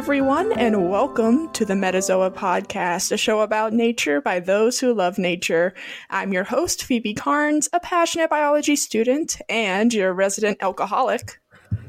[0.00, 5.18] everyone, and welcome to the Metazoa Podcast, a show about nature by those who love
[5.18, 5.74] nature.
[6.08, 11.38] I'm your host, Phoebe Carnes, a passionate biology student and your resident alcoholic.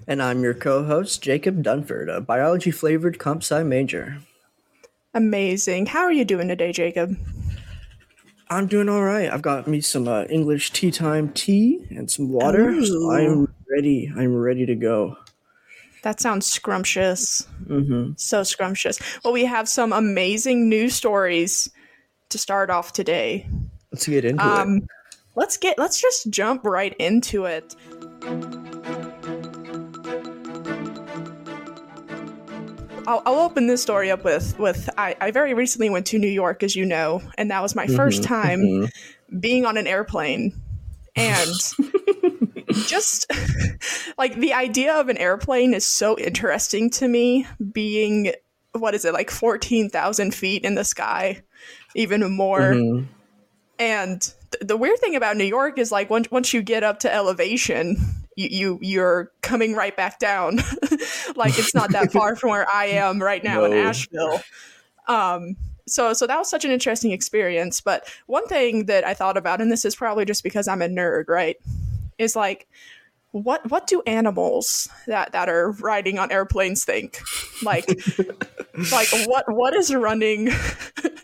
[0.09, 4.17] And I'm your co host, Jacob Dunford, a biology flavored comp sci major.
[5.13, 5.85] Amazing.
[5.85, 7.15] How are you doing today, Jacob?
[8.49, 9.31] I'm doing all right.
[9.31, 12.71] I've got me some uh, English tea time tea and some water.
[12.71, 12.85] Ooh.
[12.85, 14.11] So I'm ready.
[14.13, 15.15] I'm ready to go.
[16.03, 17.47] That sounds scrumptious.
[17.65, 18.13] Mm-hmm.
[18.17, 18.99] So scrumptious.
[19.23, 21.69] Well, we have some amazing news stories
[22.29, 23.47] to start off today.
[23.91, 24.49] Let's get into it.
[24.49, 24.81] Um,
[25.35, 27.75] let's get let's just jump right into it.
[33.07, 36.27] I'll, I'll open this story up with with I, I very recently went to New
[36.27, 38.91] York, as you know, and that was my first Mhm, time mhm.
[39.39, 40.53] being on an airplane,
[41.15, 41.49] and
[42.73, 43.31] just
[44.17, 47.47] like the idea of an airplane is so interesting to me.
[47.71, 48.33] Being
[48.73, 51.41] what is it like fourteen thousand feet in the sky,
[51.95, 52.73] even more.
[52.73, 53.07] Mhm.
[53.79, 56.99] And th- the weird thing about New York is like once once you get up
[56.99, 57.97] to elevation,
[58.35, 60.57] you, you you're coming right back down.
[61.35, 64.41] like it's not that far from where I am right now in Asheville.
[65.07, 65.55] Um
[65.87, 67.81] so so that was such an interesting experience.
[67.81, 70.87] But one thing that I thought about, and this is probably just because I'm a
[70.87, 71.57] nerd, right?
[72.21, 72.67] Is like
[73.31, 77.19] what what do animals that that are riding on airplanes think?
[77.63, 77.87] Like
[78.91, 80.49] like what what is running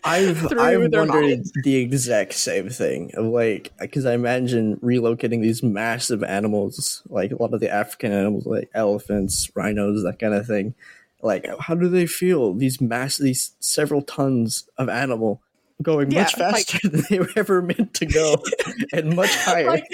[0.04, 1.52] I've I've wondered minds?
[1.64, 3.10] the exact same thing.
[3.14, 8.12] Of like, because I imagine relocating these massive animals, like a lot of the African
[8.12, 10.74] animals, like elephants, rhinos, that kind of thing.
[11.20, 12.54] Like, how do they feel?
[12.54, 15.42] These mass, these several tons of animal
[15.82, 18.42] going much Yeah, like- faster than they were ever meant to go,
[18.92, 19.66] and much higher.
[19.66, 19.84] like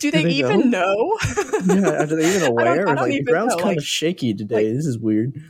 [0.00, 1.16] do they, they even know?
[1.64, 2.88] know yeah, are they even aware?
[2.88, 4.72] I don't like, the ground's know, kind like- of shaky today.
[4.72, 5.40] this is weird.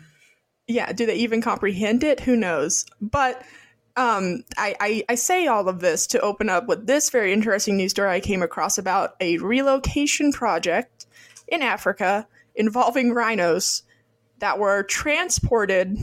[0.69, 3.43] yeah do they even comprehend it who knows but
[3.97, 7.77] um I, I i say all of this to open up with this very interesting
[7.77, 11.07] news story i came across about a relocation project
[11.49, 13.83] in africa involving rhinos
[14.39, 15.99] that were transported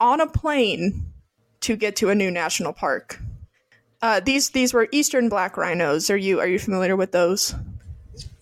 [0.00, 1.09] on a plane
[1.60, 3.20] to get to a new national park
[4.02, 6.10] uh, these these were eastern black rhinos.
[6.10, 7.54] Are you are you familiar with those?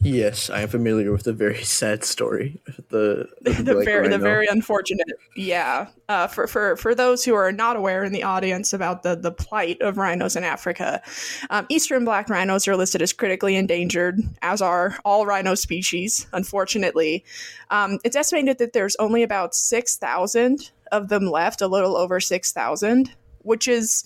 [0.00, 2.60] Yes, I am familiar with the very sad story.
[2.90, 7.52] The the like, very the very unfortunate yeah uh, for for for those who are
[7.52, 11.02] not aware in the audience about the the plight of rhinos in africa
[11.50, 17.22] um, eastern black rhinos are listed as critically endangered as are all rhino species unfortunately
[17.70, 23.10] um, it's estimated that there's only about 6000 of them left a little over 6000
[23.42, 24.04] which is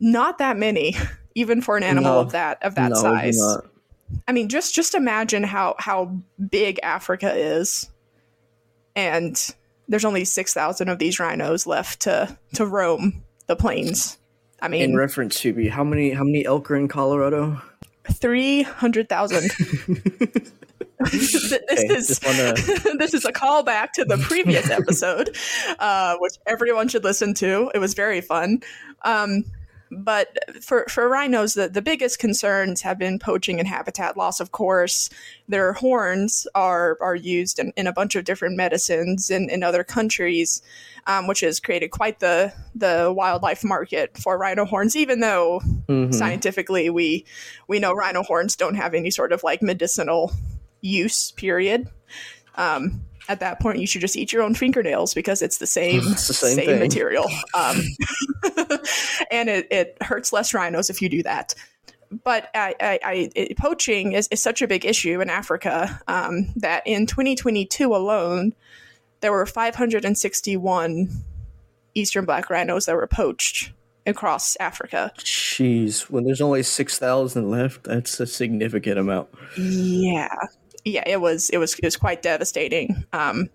[0.00, 0.94] not that many
[1.34, 2.20] even for an animal No.
[2.20, 3.40] of that of that No, size.
[4.28, 6.14] I mean, just just imagine how how
[6.50, 7.90] big Africa is,
[8.94, 9.54] and
[9.88, 14.18] there's only six thousand of these rhinos left to to roam the plains.
[14.62, 17.60] I mean, In reference to me, how many how many elk are in Colorado?
[18.12, 19.50] three hundred thousand.
[21.10, 22.54] this Okay, is wanna-
[22.98, 25.36] this is a callback to the previous episode,
[25.78, 27.70] uh, which everyone should listen to.
[27.74, 28.62] It was very fun.
[29.02, 29.44] Um,
[29.90, 34.40] but for for rhinos, the, the biggest concerns have been poaching and habitat loss.
[34.40, 35.08] Of course,
[35.46, 39.84] their horns are are used in, in a bunch of different medicines in, in other
[39.84, 40.62] countries,
[41.06, 44.96] um, which has created quite the the wildlife market for rhino horns.
[44.96, 46.12] Even though Mhm.
[46.14, 47.24] scientifically we
[47.68, 50.32] we know rhino horns don't have any sort of like medicinal
[50.84, 51.32] use.
[51.32, 51.88] Period.
[52.56, 56.00] Um, at that point, you should just eat your own fingernails because it's the same
[56.04, 57.24] It's the same same, material.
[57.54, 57.80] Um,
[59.30, 61.54] and it, it hurts less rhinos if you do that.
[62.22, 66.52] But I, I, I, it, poaching is, is such a big issue in Africa um,
[66.56, 68.54] that in 2022 alone,
[69.20, 71.08] there were 561
[71.94, 73.72] eastern black rhinos that were poached
[74.06, 75.12] across Africa.
[75.18, 79.28] Jeez, when there's only six thousand left, that's a significant amount.
[79.56, 80.34] Yeah,
[80.84, 83.04] yeah, it was it was it was quite devastating.
[83.12, 83.50] Um,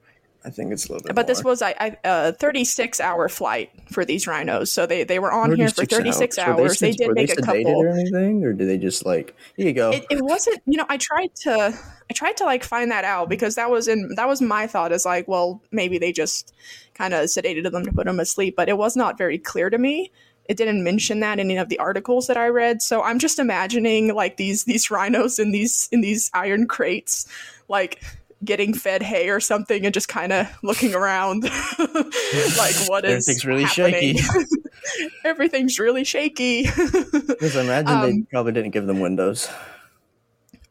[0.46, 1.16] I think it's a little bit.
[1.16, 4.72] But this was a, a uh, 36 hour flight for these rhinos.
[4.72, 6.80] So they, they were on here for 36 Were hours.
[6.80, 7.84] They, sed- did make a sedated couple.
[7.84, 9.92] or anything, or did they just like here you go?
[9.92, 11.78] It, it wasn't, you know, I tried to,
[12.10, 14.92] I tried to like find that out because that was in, that was my thought
[14.92, 16.54] is like, well, maybe they just
[16.94, 19.78] kind of sedated them to put them asleep, but it was not very clear to
[19.78, 20.12] me.
[20.48, 22.82] it didn't mention that in any of the articles that I read.
[22.82, 27.28] So I'm just imagining like these these rhinos in these in these iron crates,
[27.68, 28.02] like
[28.46, 31.44] getting fed hay or something and just kind of looking around
[31.80, 34.16] like what is Everything's really happening.
[34.18, 34.46] shaky.
[35.26, 36.64] everything's really shaky
[37.12, 39.50] Because I imagine they Um, probably didn't give them windows.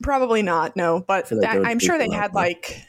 [0.03, 2.81] probably not no but like that- i'm sure they had like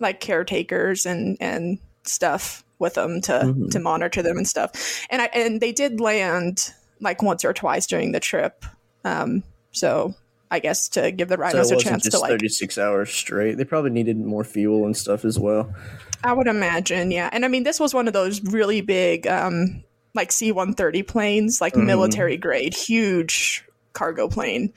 [0.00, 3.70] like caretakers and and stuff with them to Mhm.
[3.70, 7.86] to monitor them and stuff and i and they did land like once or twice
[7.86, 8.64] during the trip
[9.04, 9.42] um
[9.72, 10.14] so
[10.50, 13.56] i guess to give the So rhinos a chance to like 36 hours straight.
[13.56, 15.72] They probably needed more fuel and stuff as well.
[16.22, 17.30] I would imagine, yeah.
[17.32, 19.82] And I mean, this was one of those really big, um,
[20.14, 21.86] like C 130 planes, like Mhm.
[21.86, 24.72] military grade, huge cargo plane.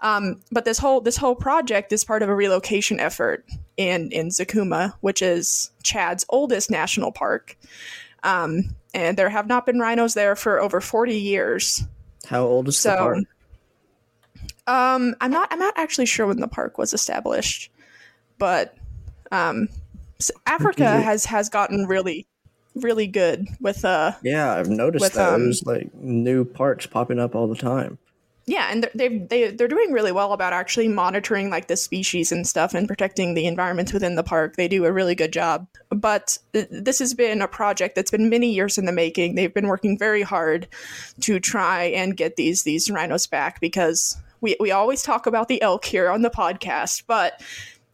[0.00, 3.44] Um, but this whole this whole project is part of a relocation effort
[3.76, 7.56] in in Zakouma, which is Chad's oldest national park.
[8.22, 11.84] Um, and there have not been rhinos there for over 40 years.
[12.26, 13.18] How old is the park?
[14.70, 17.70] Um, I'm not I'm not actually sure when the park was established,
[18.38, 18.76] but
[19.32, 19.68] um,
[20.46, 22.26] Africa has has gotten really
[22.76, 25.34] really good with uh Yeah, I've noticed with, that.
[25.34, 27.98] um, There's like new parks popping up all the time.
[28.46, 32.30] yeah and they're, they've they, they're doing really well about actually monitoring like the species
[32.32, 35.66] and stuff and protecting the environments within the park they do a really good job
[35.90, 39.54] but th- this has been a project that's been many years in the making they've
[39.54, 40.66] been working very hard
[41.20, 45.60] to try and get these these rhinos back because we, we always talk about the
[45.62, 47.42] elk here on the podcast but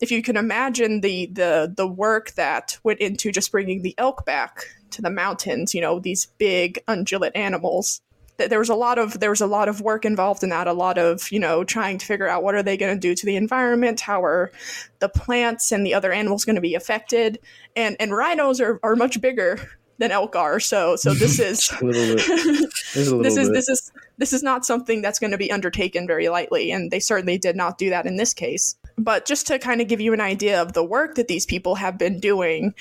[0.01, 4.25] if you can imagine the the the work that went into just bringing the elk
[4.25, 8.01] back to the mountains you know these big ungulate animals
[8.39, 10.67] th- there was a lot of there was a lot of work involved in that
[10.67, 13.15] a lot of you know trying to figure out what are they going to do
[13.15, 14.51] to the environment how are
[14.99, 17.39] the plants and the other animals going to be affected
[17.75, 19.59] and and rhinos are, are much bigger
[19.99, 22.29] than elk are so so this is A little bit.
[22.29, 22.35] A
[22.99, 26.29] little this is this is this is not something that's going to be undertaken very
[26.29, 28.77] lightly and they certainly did not do that in this case.
[28.99, 31.75] But just to kind of give you an idea of the work that these people
[31.75, 32.75] have been doing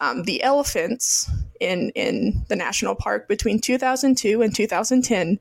[0.00, 1.30] um, the elephants
[1.60, 5.38] in in the national park between 2002 and 2010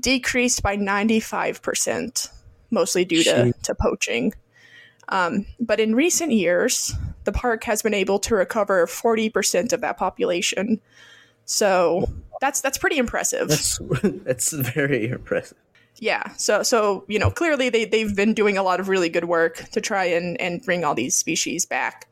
[0.00, 2.30] decreased by 95%
[2.70, 4.32] mostly due to, to poaching
[5.10, 6.94] um, but in recent years
[7.24, 10.80] the park has been able to recover 40% of that population.
[11.44, 12.08] So
[12.40, 13.48] that's that's pretty impressive.
[13.48, 15.58] That's that's very impressive.
[15.96, 19.24] yeah so so you know clearly they, they've been doing a lot of really good
[19.24, 22.08] work to try and and bring all these species back.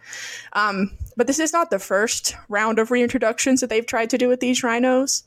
[0.52, 4.28] Um, but this is not the first round of reintroductions that they've tried to do
[4.28, 5.22] with these rhinos.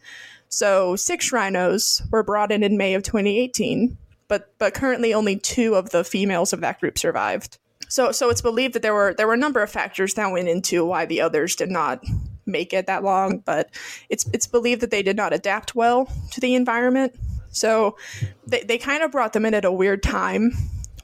[0.49, 3.97] So six rhinos were brought in in may of 2018
[4.29, 7.57] but but currently only two of the females of that group survived
[7.89, 10.47] so so it's believed that there were there were a number of factors that went
[10.47, 12.01] into why the others did not
[12.45, 13.69] make it that long but
[14.07, 17.13] it's it's believed that they did not adapt well to the environment
[17.51, 17.97] so
[18.47, 20.51] they, they kind of brought them in at a weird time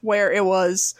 [0.01, 0.95] where it was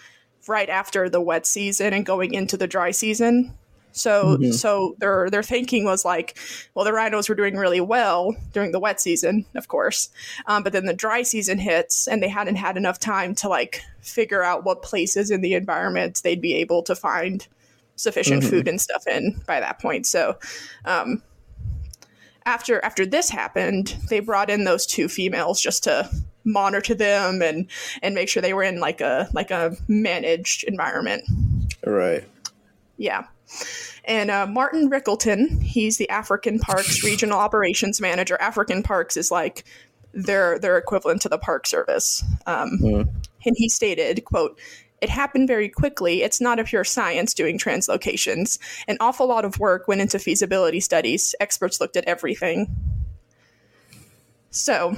[0.47, 3.53] right after the wet season and going into the dry season.
[3.97, 4.53] So Mhm.
[4.53, 6.37] so their their thinking was like,
[6.73, 10.09] well, the rhinos were doing really well during the wet season, of course,
[10.47, 13.81] um, but then the dry season hits and they hadn't had enough time to like
[14.01, 17.47] figure out what places in the environment they'd be able to find
[17.95, 18.49] sufficient Mhm.
[18.49, 20.05] food and stuff in by that point.
[20.05, 20.37] So
[20.83, 21.21] um,
[22.45, 26.09] after after this happened, they brought in those two females just to
[26.43, 27.67] monitor them and
[28.03, 31.23] and make sure they were in like a like a managed environment.
[31.85, 32.23] Right.
[32.97, 33.23] Yeah.
[34.05, 38.37] And uh, Martin Rickleton, he's the African Parks Regional Operations Manager.
[38.39, 39.63] African Parks is like
[40.13, 42.23] their their equivalent to the Park Service.
[42.45, 43.07] Um, Mm.
[43.45, 44.57] and he stated, "quote
[45.01, 46.23] It happened very quickly.
[46.23, 48.57] It's not a pure science doing translocations.
[48.87, 51.35] An awful lot of work went into feasibility studies.
[51.39, 52.73] Experts looked at everything.
[54.51, 54.95] So,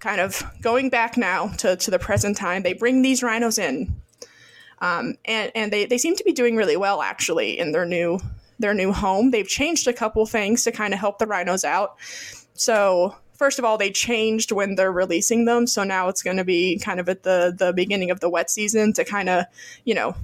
[0.00, 3.94] kind of going back now to, to the present time, they bring these rhinos in,
[4.84, 8.20] um, and and they, they seem to be doing really well actually in their new
[8.58, 9.30] their new home.
[9.30, 11.96] They've changed a couple things to kind of help the rhinos out.
[12.52, 15.66] So first of all, they changed when they're releasing them.
[15.66, 18.50] So now it's going to be kind of at the the beginning of the wet
[18.50, 19.46] season to kind of
[19.84, 20.14] you know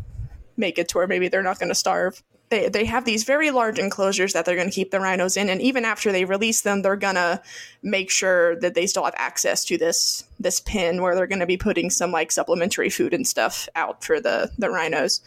[0.59, 2.23] make it to where maybe they're not going to starve.
[2.51, 5.49] They, they have these very large enclosures that they're going to keep the rhinos in,
[5.49, 7.41] and even after they release them, they're going to
[7.83, 11.47] make sure that they still have access to this this pen where they're going to
[11.47, 15.21] be putting some like supplementary food and stuff out for the the rhinos.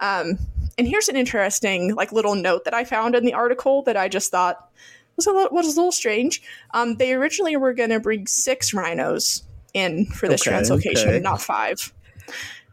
[0.00, 0.38] Um,
[0.78, 4.08] and here's an interesting like little note that I found in the article that I
[4.08, 4.68] just thought
[5.16, 6.42] was a little, was a little strange.
[6.72, 9.42] Um, they originally were going to bring six rhinos
[9.74, 11.20] in for this Okay, translocation, okay.
[11.20, 11.92] not five.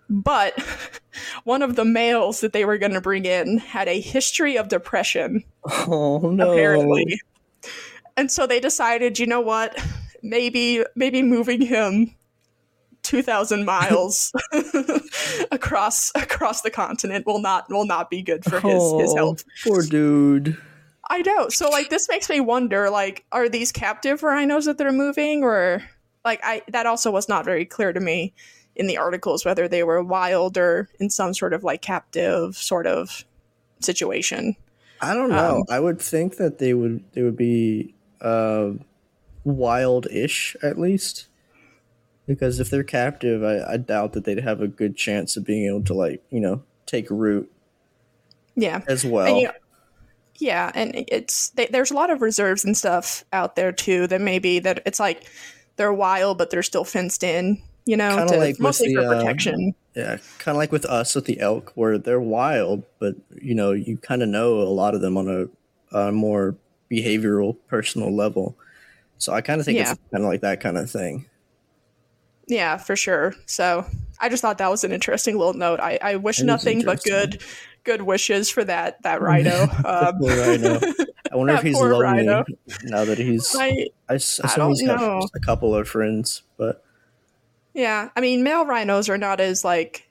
[0.10, 0.60] But
[1.44, 4.68] one of the males that they were going to bring in had a history of
[4.68, 6.52] depression Oh no.
[6.52, 7.22] apparently.
[8.18, 9.78] and so they decided, you know what?
[10.22, 12.16] Maybe maybe moving him
[13.04, 14.34] 2000 miles
[15.52, 19.46] across across the continent will not will not be good for his oh, his health.
[19.64, 20.58] Poor dude.
[21.10, 21.50] I know.
[21.50, 25.82] So like this makes me wonder like are these captive rhinos that they're moving or
[26.26, 28.34] like I that also was not very clear to me
[28.80, 32.88] in the articles whether they were wild or in some sort of like captive sort
[32.88, 33.26] of
[33.82, 34.56] situation.
[35.02, 35.58] I don't know.
[35.58, 38.72] Um, I would think that they would they would be uh,
[39.44, 41.28] wild-ish at least
[42.26, 45.68] because if they're captive, I, I doubt that they'd have a good chance of being
[45.68, 47.52] able to like you know take root.
[48.56, 49.28] Yeah, as well.
[49.28, 49.54] And, you know,
[50.36, 54.08] yeah, and it's they, there's a lot of reserves and stuff out there too.
[54.08, 55.30] That maybe that it's like
[55.76, 57.62] they're wild, but they're still fenced in.
[57.90, 59.74] You know, to, like mostly the, for uh, protection.
[59.98, 63.56] Uh, yeah, kind of like with us with the elk, where they're wild, but you
[63.56, 65.50] know you kind of know a lot of them on
[65.92, 66.56] a, a more
[66.92, 68.56] behavioral, personal level.
[69.18, 69.94] So I kind of think yeah.
[69.94, 71.26] it's kind of like that kind of thing.
[72.46, 73.34] Yeah, for sure.
[73.48, 73.88] So
[74.20, 75.80] I just thought that was an interesting little note.
[75.80, 77.42] I, I wish nothing but good
[77.86, 79.64] good wishes for that that rhino.
[79.84, 80.80] Um, rhino.
[81.32, 82.46] I wonder if he's lonely rhino.
[82.84, 83.56] now that he's.
[83.58, 83.66] I,
[84.08, 86.86] I, I assume he's got a couple of friends, but
[87.74, 90.10] yeah, I mean, male rhinos are not as like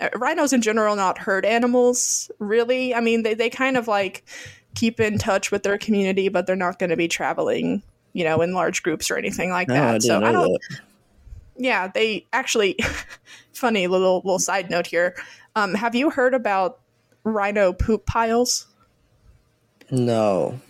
[0.00, 2.30] uh, rhinos in general, not herd animals.
[2.38, 4.24] Really, I mean, they they kind of like
[4.74, 7.82] keep in touch with their community, but they're not going to be traveling,
[8.12, 9.94] you know, in large groups or anything like no, that.
[9.94, 10.52] I so I don't.
[10.52, 10.80] That
[11.58, 12.76] yeah, they actually
[13.52, 15.14] funny little little side note here.
[15.54, 16.80] Um, have you heard about
[17.24, 18.66] rhino poop piles?
[19.90, 20.60] No.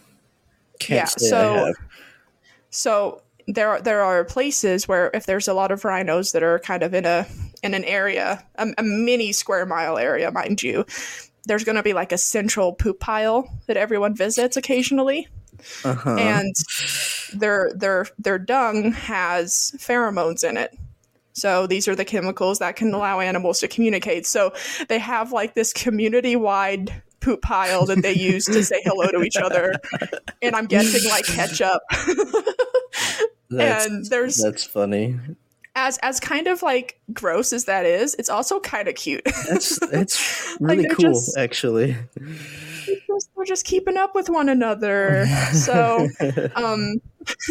[0.78, 1.72] Can't yeah, so
[2.70, 6.58] so there are, there are places where if there's a lot of rhinos that are
[6.58, 7.26] kind of in a
[7.62, 10.84] in an area, a, a mini square mile area, mind you,
[11.46, 15.28] there's going to be like a central poop pile that everyone visits occasionally.
[15.84, 16.16] Uh-huh.
[16.16, 16.54] And
[17.32, 20.76] their their their dung has pheromones in it.
[21.32, 24.26] So these are the chemicals that can allow animals to communicate.
[24.26, 24.54] So
[24.88, 29.22] they have like this community wide poop pile that they use to say hello to
[29.22, 29.74] each other.
[30.40, 31.82] And I'm guessing like ketchup.
[33.50, 35.18] and there's that's funny.
[35.74, 39.24] As as kind of like gross as that is, it's also kind of cute.
[39.24, 41.96] that's it's really like cool, just, actually
[43.16, 45.26] just, we're just keeping up with one another.
[45.52, 46.08] So,
[46.54, 47.00] um,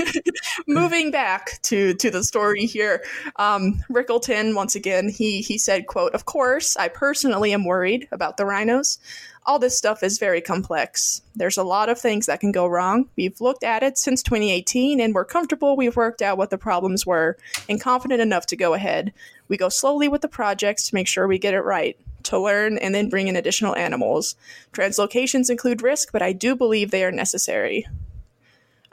[0.67, 3.03] moving back to to the story here,
[3.37, 8.37] um, Rickleton once again he he said, "quote Of course, I personally am worried about
[8.37, 8.99] the rhinos.
[9.47, 11.21] All this stuff is very complex.
[11.35, 13.09] There's a lot of things that can go wrong.
[13.15, 15.77] We've looked at it since 2018, and we're comfortable.
[15.77, 17.37] We've worked out what the problems were,
[17.69, 19.13] and confident enough to go ahead.
[19.47, 22.77] We go slowly with the projects to make sure we get it right." to learn
[22.79, 24.35] and then bring in additional animals.
[24.73, 27.85] Translocations include risk, but I do believe they are necessary.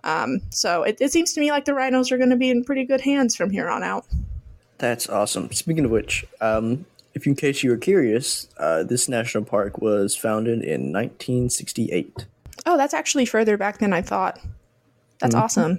[0.04, 2.64] Um, so it, it seems to me like the rhinos are going to be in
[2.64, 4.04] pretty good hands from here on out.
[4.78, 5.52] That's awesome.
[5.52, 10.16] Speaking of which, um, if in case you were curious, uh, this national park was
[10.16, 12.26] founded in 1968.
[12.66, 14.38] Oh, that's actually further back than I thought.
[15.21, 15.45] That's mm-hmm.
[15.45, 15.78] awesome.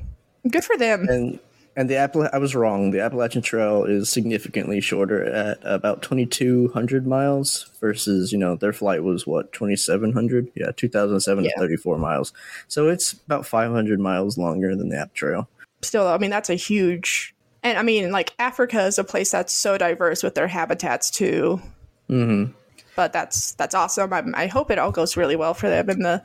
[0.49, 1.07] Good for them.
[1.09, 1.39] And
[1.75, 2.91] and the Appala- I was wrong.
[2.91, 9.03] The Appalachian Trail is significantly shorter at about 2,200 miles versus, you know, their flight
[9.03, 10.51] was what, 2,700?
[10.55, 12.01] Yeah, 2,734 yeah.
[12.01, 12.31] miles.
[12.67, 15.49] So it's about 500 miles longer than the App Trail.
[15.81, 17.32] Still, I mean, that's a huge.
[17.63, 21.61] And I mean, like, Africa is a place that's so diverse with their habitats, too.
[22.09, 22.51] Mm-hmm.
[22.95, 24.13] But that's that's awesome.
[24.13, 26.23] I, I hope it all goes really well for them in the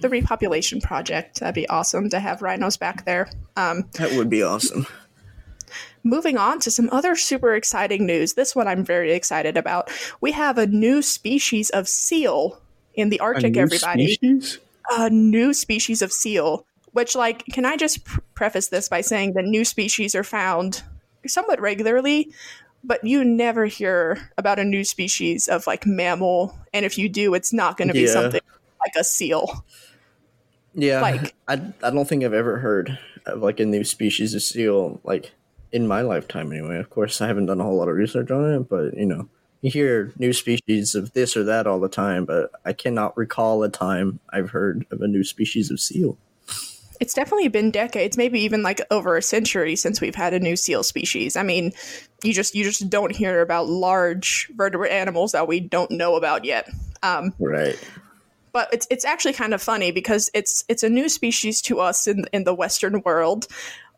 [0.00, 1.40] the repopulation project.
[1.40, 3.30] That'd be awesome to have rhinos back there.
[3.56, 4.86] Um, that would be awesome.
[6.02, 8.34] Moving on to some other super exciting news.
[8.34, 9.90] This one I'm very excited about.
[10.20, 12.60] We have a new species of seal
[12.94, 14.14] in the Arctic, everybody.
[14.14, 14.58] Species?
[14.90, 16.66] A new species of seal.
[16.92, 20.82] Which, like, can I just pr- preface this by saying that new species are found
[21.26, 22.32] somewhat regularly,
[22.82, 26.58] but you never hear about a new species of like mammal.
[26.72, 28.12] And if you do, it's not going to be yeah.
[28.12, 28.40] something
[28.80, 29.64] like a seal.
[30.74, 34.42] Yeah, like I I don't think I've ever heard of like a new species of
[34.42, 35.32] seal like
[35.72, 36.78] in my lifetime anyway.
[36.78, 39.28] Of course, I haven't done a whole lot of research on it, but you know,
[39.62, 43.62] you hear new species of this or that all the time, but I cannot recall
[43.62, 46.16] a time I've heard of a new species of seal.
[47.00, 50.54] It's definitely been decades, maybe even like over a century since we've had a new
[50.54, 51.36] seal species.
[51.36, 51.72] I mean,
[52.22, 56.44] you just you just don't hear about large vertebrate animals that we don't know about
[56.44, 56.68] yet.
[57.02, 57.78] Um, right
[58.52, 62.06] but it's it's actually kind of funny because it's it's a new species to us
[62.06, 63.46] in in the Western world.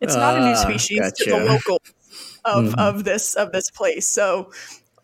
[0.01, 1.25] It's not a new ah, species gotcha.
[1.25, 1.83] to the local
[2.45, 2.79] of mm-hmm.
[2.79, 4.09] of this of this place.
[4.09, 4.51] So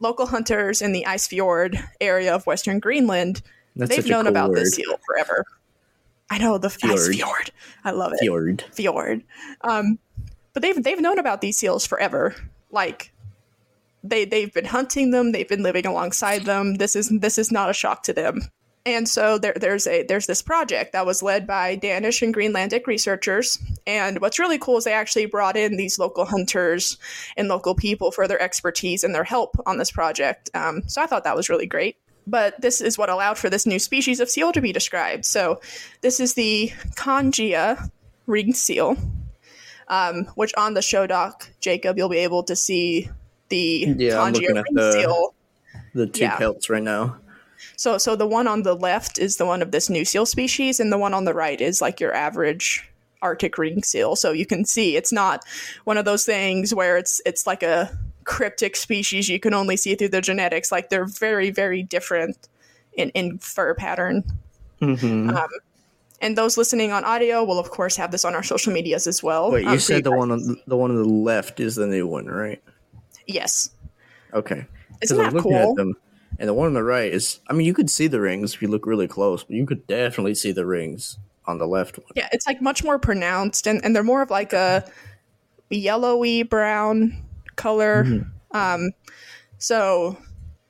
[0.00, 3.43] local hunters in the Ice Fjord area of Western Greenland,
[3.76, 4.59] That's they've known cool about word.
[4.59, 5.45] this seal forever.
[6.30, 7.14] I know the Fjord.
[7.14, 7.50] fjord.
[7.85, 8.18] I love it.
[8.20, 8.64] Fjord.
[8.73, 9.23] Fjord.
[9.62, 9.99] Um,
[10.52, 12.35] but they've they've known about these seals forever.
[12.70, 13.12] Like
[14.04, 15.32] they they've been hunting them.
[15.32, 16.75] They've been living alongside them.
[16.75, 18.40] This is this is not a shock to them.
[18.87, 22.87] And so there, there's a there's this project that was led by Danish and Greenlandic
[22.87, 23.58] researchers.
[23.87, 26.97] And what's really cool is they actually brought in these local hunters
[27.37, 30.49] and local people for their expertise and their help on this project.
[30.54, 31.97] Um, so I thought that was really great.
[32.28, 35.25] But this is what allowed for this new species of seal to be described.
[35.25, 35.61] So
[36.02, 37.90] this is the Kangia
[38.26, 38.97] ringed seal,
[39.88, 43.08] um, which on the show doc, Jacob, you'll be able to see
[43.49, 45.35] the Yeah, Kangia ringed the- seal.
[45.94, 46.37] The two Yeah.
[46.37, 47.16] pelts right now.
[47.76, 50.80] So, so the one on the left is the one of this new seal species,
[50.80, 52.85] and the one on the right is like your average
[53.23, 54.14] Arctic ring seal.
[54.16, 55.44] So you can see it's not
[55.85, 57.90] one of those things where it's it's like a
[58.28, 60.70] cryptic species you can only see through the genetics.
[60.70, 62.37] Like they're very, very different
[62.92, 64.23] in in fur pattern.
[64.80, 65.30] Mm-hmm.
[65.30, 65.49] Um,
[66.20, 69.23] and those listening on audio will of course have this on our social medias as
[69.23, 69.50] well.
[69.50, 71.87] Wait, you Um, said the guys- one on the one on the left is the
[71.87, 72.62] new one, right?
[73.26, 73.70] Yes.
[74.32, 74.66] Okay.
[75.00, 75.75] Isn't that cool?
[75.75, 75.94] them,
[76.38, 77.40] and the one on the right is.
[77.49, 79.87] I mean, you could see the rings if you look really close, but you could
[79.87, 82.08] definitely see the rings on the left one.
[82.14, 84.85] Yeah, it's like much more pronounced, and, and they're more of like a
[85.70, 87.23] yellowy brown
[87.58, 88.24] color.
[88.52, 88.92] Um,
[89.58, 90.16] so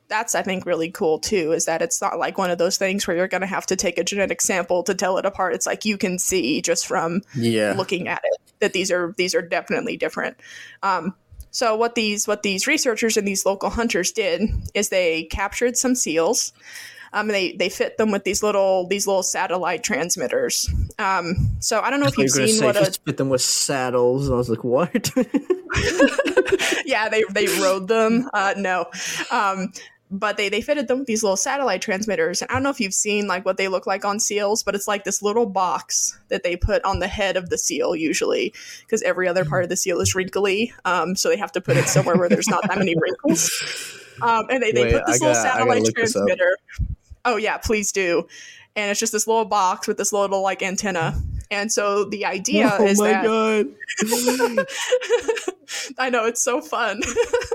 [0.09, 1.53] that's I think really cool too.
[1.53, 3.77] Is that it's not like one of those things where you're going to have to
[3.77, 5.55] take a genetic sample to tell it apart.
[5.55, 7.75] It's like you can see just from Yeah.
[7.77, 10.39] looking at it that these are these are definitely different.
[10.83, 11.15] Um,
[11.51, 14.43] so what these what these researchers and these local hunters did
[14.75, 16.53] is they captured some seals.
[17.13, 20.69] Um, and they they fit them with these little these little satellite transmitters.
[20.99, 24.27] Um, so I don't know if you've seen say what a fit them with saddles,
[24.27, 25.11] and I was like, "What?"
[26.85, 28.29] yeah they they rode them.
[28.33, 28.87] Uh, no,
[29.31, 29.73] um,
[30.11, 32.43] but they they fitted them with these little satellite transmitters.
[32.43, 34.75] And I don't know if you've seen like what they look like on seals, but
[34.75, 38.53] it's like this little box that they put on the head of the seal usually,
[38.81, 40.73] because every other part of the seal is wrinkly.
[40.85, 43.51] Um, so they have to put it somewhere where there's not that many wrinkles.
[44.21, 46.57] Um, and they, they Wait, put this I little gotta- satellite look this transmitter.
[47.29, 48.27] Oh yeah, please do.
[48.75, 51.21] And it's just this little box with this little like antenna.
[51.51, 53.67] And so the idea oh is my that god!
[55.99, 57.03] I know it's so fun.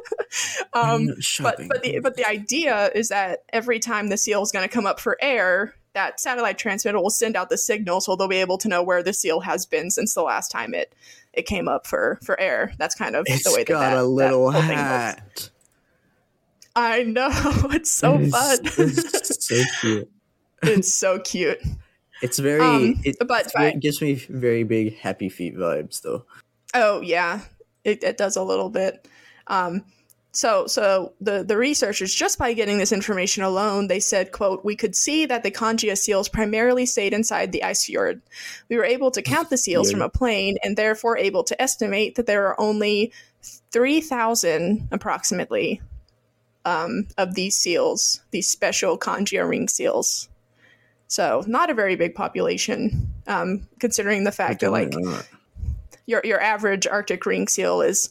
[0.74, 1.08] um,
[1.42, 4.74] but but the but the idea is that every time the seal is going to
[4.74, 8.38] come up for air, that satellite transmitter will send out the signal, so they'll be
[8.38, 10.94] able to know where the seal has been since the last time it
[11.34, 12.74] it came up for for air.
[12.78, 15.50] That's kind of it's the way that got that, a little that hat.
[16.76, 17.30] I know
[17.72, 18.60] it's so It is- fun.
[18.64, 20.12] it's so cute.
[20.64, 21.60] it's so cute.
[22.22, 22.62] It's very.
[22.62, 26.26] Um, it, but- it's it gives me very big happy feet vibes, though.
[26.74, 27.42] Oh yeah,
[27.84, 29.08] it, it does a little bit.
[29.48, 29.84] Um,
[30.32, 34.76] so so the the researchers just by getting this information alone, they said, "quote We
[34.76, 38.22] could see that the Kangia seals primarily stayed inside the ice fjord.
[38.70, 42.16] We were able to count the seals from a plane, and therefore able to estimate
[42.16, 43.12] that there are only
[43.72, 45.82] three thousand approximately."
[46.65, 50.30] Um, of these seals, these special Kangia ring seals.
[51.08, 54.93] So, not a very big population, um, considering the fact that, like,
[56.06, 58.10] your your average Arctic ring seal is,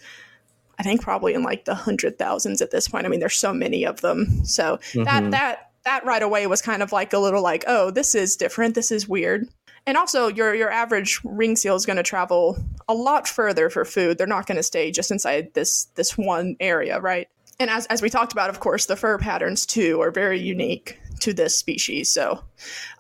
[0.79, 3.07] I think, probably in like the hundred thousands at this point.
[3.07, 4.45] I mean, there's so many of them.
[4.45, 5.31] So that Mhm.
[5.31, 8.75] that that right away was kind of like a little like, oh, this is different.
[8.75, 9.49] This is weird.
[9.87, 12.57] And also, your your average ring seal is going to travel
[12.89, 14.17] a lot further for food.
[14.19, 17.29] They're not going to stay just inside this this one area, right?
[17.61, 20.99] And as as we talked about, of course, the fur patterns too are very unique
[21.21, 22.11] to this species.
[22.11, 22.43] So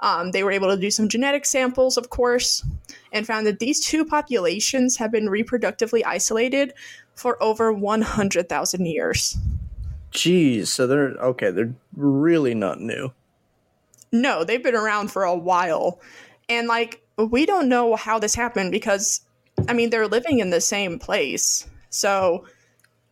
[0.00, 2.64] um, they were able to do some genetic samples, of course,
[3.12, 6.72] and found that these two populations have been reproductively isolated
[7.14, 9.36] for over 100,000 years.
[10.12, 11.50] Jeez, so they're okay.
[11.50, 13.12] They're really not new.
[14.12, 16.00] No, they've been around for a while.
[16.48, 19.22] And like, we don't know how this happened because,
[19.68, 21.66] I mean, they're living in the same place.
[21.90, 22.44] So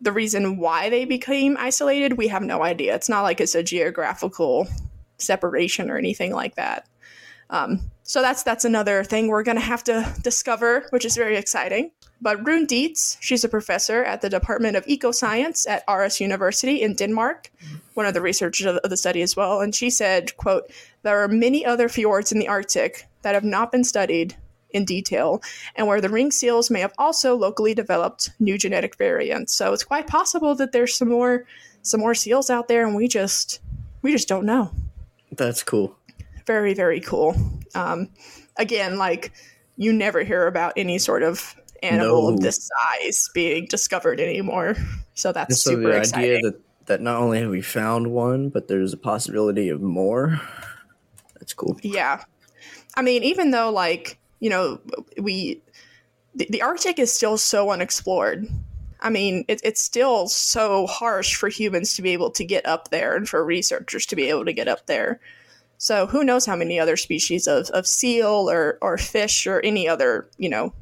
[0.00, 2.94] the reason why they became isolated, we have no idea.
[2.94, 4.66] It's not like it's a geographical
[5.18, 6.86] separation or anything like that.
[7.50, 11.36] Um, so that's that's another thing we're going to have to discover, which is very
[11.36, 11.90] exciting.
[12.20, 16.94] But Rune Dietz, she's a professor at the Department of Ecoscience at Aarhus University in
[16.94, 17.50] Denmark,
[17.94, 19.60] one of the researchers of the study as well.
[19.60, 20.70] And she said, "quote
[21.02, 24.36] There are many other fjords in the Arctic that have not been studied
[24.72, 25.42] in detail,
[25.76, 29.54] and where the ring seals may have also locally developed new genetic variants.
[29.54, 31.44] So it's quite possible that there's some more
[31.82, 33.60] some more seals out there, and we just
[34.02, 34.70] we just don't know."
[35.32, 35.96] That's cool.
[36.46, 37.34] very very cool
[37.76, 38.08] um,
[38.56, 39.32] again like
[39.76, 42.34] you never hear about any sort of animal No.
[42.34, 44.74] of this size being discovered anymore
[45.14, 48.10] so that's And so super the exciting idea that that not only have we found
[48.10, 50.40] one, but there's a possibility of more.
[51.38, 51.78] That's cool.
[51.82, 52.24] yeah
[52.96, 54.80] I mean, even though like you know
[55.18, 55.62] we
[56.34, 58.46] the, the Arctic is still so unexplored.
[59.00, 62.90] I mean, it, it's still so harsh for humans to be able to get up
[62.90, 65.20] there and for researchers to be able to get up there.
[65.78, 69.88] So who knows how many other species of, of seal or, or fish or any
[69.88, 70.74] other, you know,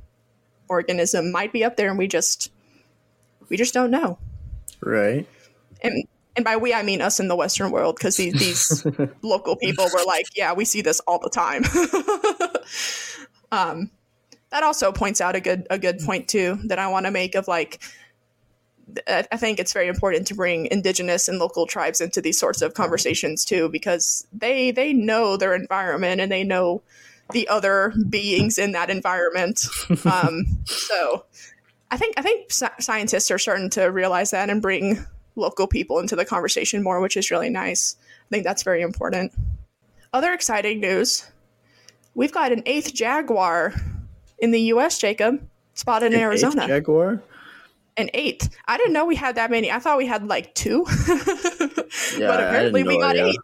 [0.69, 2.51] organism might be up there and we just
[3.49, 4.19] we just don't know.
[4.81, 5.27] Right.
[5.83, 8.87] And and by we I mean us in the Western world because these these
[9.23, 11.63] local people were like, yeah, we see this all the time.
[13.53, 13.91] um,
[14.51, 17.35] that also points out a good a good point too that I want to make
[17.35, 17.81] of like.
[19.07, 22.73] I think it's very important to bring indigenous and local tribes into these sorts of
[22.73, 26.83] conversations too, because they they know their environment and they know
[27.33, 29.67] the other beings in that environment.
[30.07, 31.27] Um, so,
[31.91, 35.05] I think I think scientists are starting to realize that and bring
[35.37, 37.97] local people into the conversation more, which is really nice.
[38.01, 39.33] I think that's very important.
[40.15, 41.31] Other exciting news
[42.19, 43.73] we've got an eighth jaguar
[44.41, 45.41] in the US, Jacob,
[45.75, 46.63] spotted in An Arizona.
[46.63, 47.23] eighth jaguar.
[47.97, 48.55] An eighth.
[48.67, 49.71] I didn't know we had that many.
[49.71, 50.85] I thought we had like two.
[52.19, 53.27] Yeah, but apparently we got idea.
[53.29, 53.37] eight.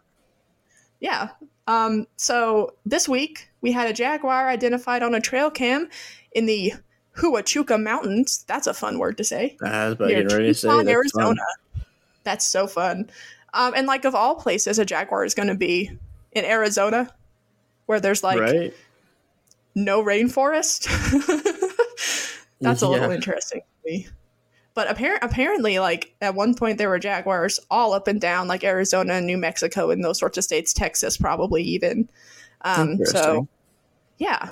[0.99, 1.29] Yeah.
[1.67, 5.89] Um, so this week we had a jaguar identified on a trail cam
[6.33, 6.73] in the
[7.17, 8.43] Huachuca Mountains.
[8.47, 9.57] That's a fun word to say.
[9.63, 11.41] I was about near getting ready to say Tucson, that's Arizona.
[11.73, 11.85] fun.
[12.23, 13.09] That's so fun.
[13.53, 15.89] Um, and like of all places, a jaguar is going to be
[16.33, 17.09] in Arizona,
[17.85, 18.73] where there's like right?
[19.73, 20.87] no rainforest.
[22.61, 24.07] That's a little interesting to me.
[24.73, 28.63] But appar- apparently, like at one point, there were jaguars all up and down, like
[28.63, 32.09] Arizona and New Mexico and those sorts of states, Texas probably even.
[32.61, 33.47] Um, so,
[34.17, 34.51] yeah.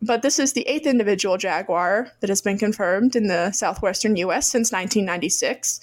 [0.00, 4.46] But this is the eighth individual jaguar that has been confirmed in the southwestern U.S.
[4.46, 5.80] since 1996.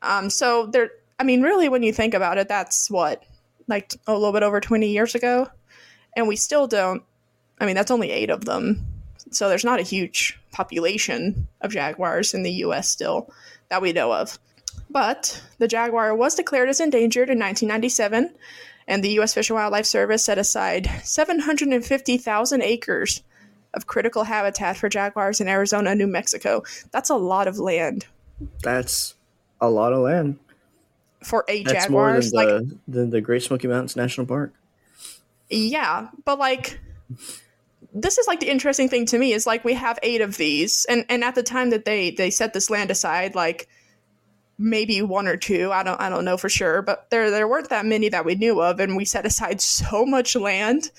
[0.00, 3.24] Um, so there, I mean, really, when you think about it, that's what,
[3.68, 5.48] like a little bit over 20 years ago,
[6.16, 7.02] and we still don't.
[7.60, 8.84] I mean, that's only eight of them.
[9.30, 13.32] So there's not a huge population of jaguars in the US still
[13.68, 14.38] that we know of.
[14.90, 18.34] But the jaguar was declared as endangered in 1997,
[18.86, 23.22] and the US Fish and Wildlife Service set aside 750,000 acres
[23.72, 26.62] of critical habitat for jaguars in Arizona and New Mexico.
[26.92, 28.06] That's a lot of land
[28.62, 29.14] That's
[29.60, 30.38] a lot of land.
[31.22, 34.52] for eight That's more than the like, than the Great Smoky Mountains National Park.
[35.54, 36.80] Yeah, but like
[37.92, 40.84] this is like the interesting thing to me is like we have eight of these
[40.86, 43.68] and and at the time that they they set this land aside like
[44.58, 47.68] maybe one or two i don't i don't know for sure but there there weren't
[47.68, 50.90] that many that we knew of and we set aside so much land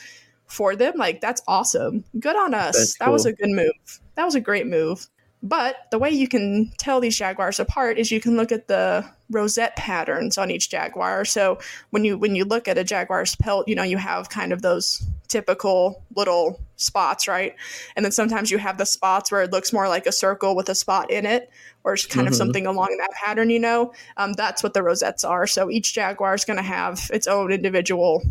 [0.48, 2.04] for them like that's awesome.
[2.20, 2.96] Good on us.
[2.98, 4.00] That was a good move.
[4.16, 5.08] That was a great move
[5.46, 9.06] but the way you can tell these jaguars apart is you can look at the
[9.30, 11.58] rosette patterns on each jaguar so
[11.92, 14.62] when you when you look at a jaguar's pelt you know you have kind of
[14.62, 17.56] those typical little spots right
[17.96, 20.68] and then sometimes you have the spots where it looks more like a circle with
[20.70, 21.50] a spot in it
[21.84, 22.38] or it's kind of Mhm.
[22.38, 26.34] something along that pattern you know um, that's what the rosettes are so each jaguar
[26.36, 28.24] is going to have its own individual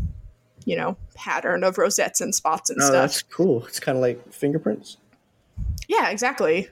[0.64, 3.66] you know pattern of rosettes and spots and No, stuff Oh, that's cool.
[3.66, 4.96] It's kind of like fingerprints.
[5.88, 6.68] yeah, exactly.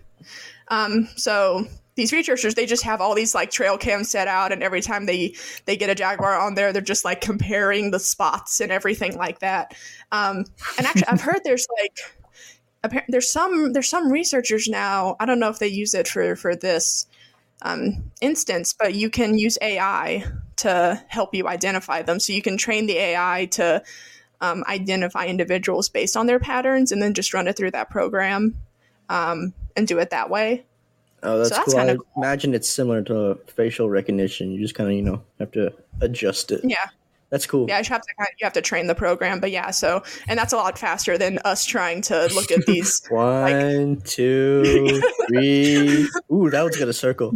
[0.69, 4.63] Um, so these researchers, they just have all these like trail cams set out, and
[4.63, 5.35] every time they
[5.67, 9.41] they get a jaguar on there, they're just like comparing the spots and everything like
[9.41, 9.75] that.
[10.11, 10.45] Um,
[10.79, 15.17] and actually, I've heard there's like there's some there's some researchers now.
[15.21, 17.07] I don't know if they use it for for this
[17.61, 20.25] um, instance, but you can use AI
[20.57, 22.21] to help you identify them.
[22.21, 23.83] So you can train the AI to
[24.41, 28.57] um, identify individuals based on their patterns, and then just run it through that program
[29.09, 30.65] um, and do it that way.
[31.23, 31.79] Oh, that's, that's cool.
[31.81, 34.51] I kinda imagine it's similar to facial recognition.
[34.51, 36.61] You just kind of, you know, have to adjust it.
[36.65, 36.77] Yeah,
[37.31, 37.67] That's cool.
[37.69, 37.79] yeah.
[37.79, 38.09] You have to
[38.41, 39.71] you have to train the program, but yeah.
[39.71, 43.03] So and that's a lot faster than us trying to look at these.
[43.09, 46.09] One, two, three.
[46.33, 47.33] Ooh, that one's got a circle.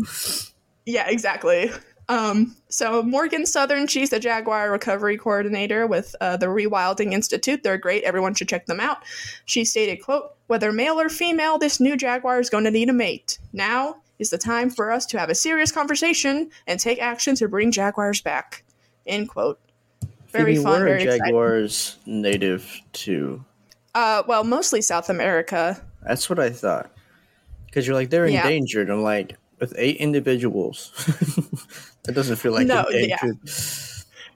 [0.84, 1.70] yeah, exactly.
[2.08, 7.62] Um, so Morgan Southern, she's the Jaguar Recovery Coordinator with uh, the Rewilding Institute.
[7.64, 8.04] They're great.
[8.04, 8.98] Everyone should check them out.
[9.44, 12.92] She stated, "quote Whether male or female, this new Jaguar is going to need a
[12.92, 13.38] mate.
[13.52, 17.48] Now is the time for us to have a serious conversation and take action to
[17.48, 18.62] bring Jaguars back."
[19.06, 19.58] End quote.
[20.30, 20.72] Very Phoebe, fun.
[20.72, 21.24] where are Very exciting.
[21.26, 23.44] jaguars native to?
[23.94, 25.80] Uh, well, mostly South America.
[26.06, 26.90] That's what I thought.
[27.66, 28.42] Because you're like they're Yeah.
[28.42, 28.90] endangered.
[28.90, 30.92] I'm like with eight individuals.
[32.06, 33.16] that doesn't feel like No, yeah.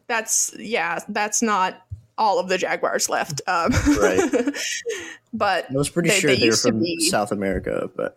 [0.07, 0.99] That's yeah.
[1.09, 1.81] That's not
[2.19, 3.41] all of the Jaguars left.
[3.47, 4.55] Um, Right.
[5.33, 8.17] but I was pretty They- sure they they, were from be- South America, but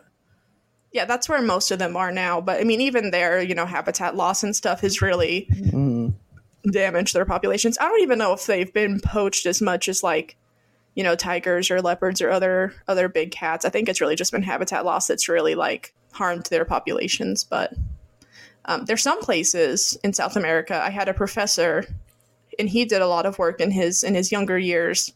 [0.92, 2.40] yeah, that's where most of them are now.
[2.42, 6.14] But I mean, even there, you know, habitat loss and stuff has really mm,
[6.72, 7.78] damaged their populations.
[7.80, 10.36] I don't even know if they've been poached as much as like
[10.96, 13.66] you know, tigers or leopards or other other big cats.
[13.66, 17.44] I think it's really just been habitat loss that's really like harmed their populations.
[17.44, 17.74] But
[18.66, 20.82] um, there's some places in South America.
[20.82, 21.86] I had a professor,
[22.58, 25.14] and he did a lot of work in his in his younger years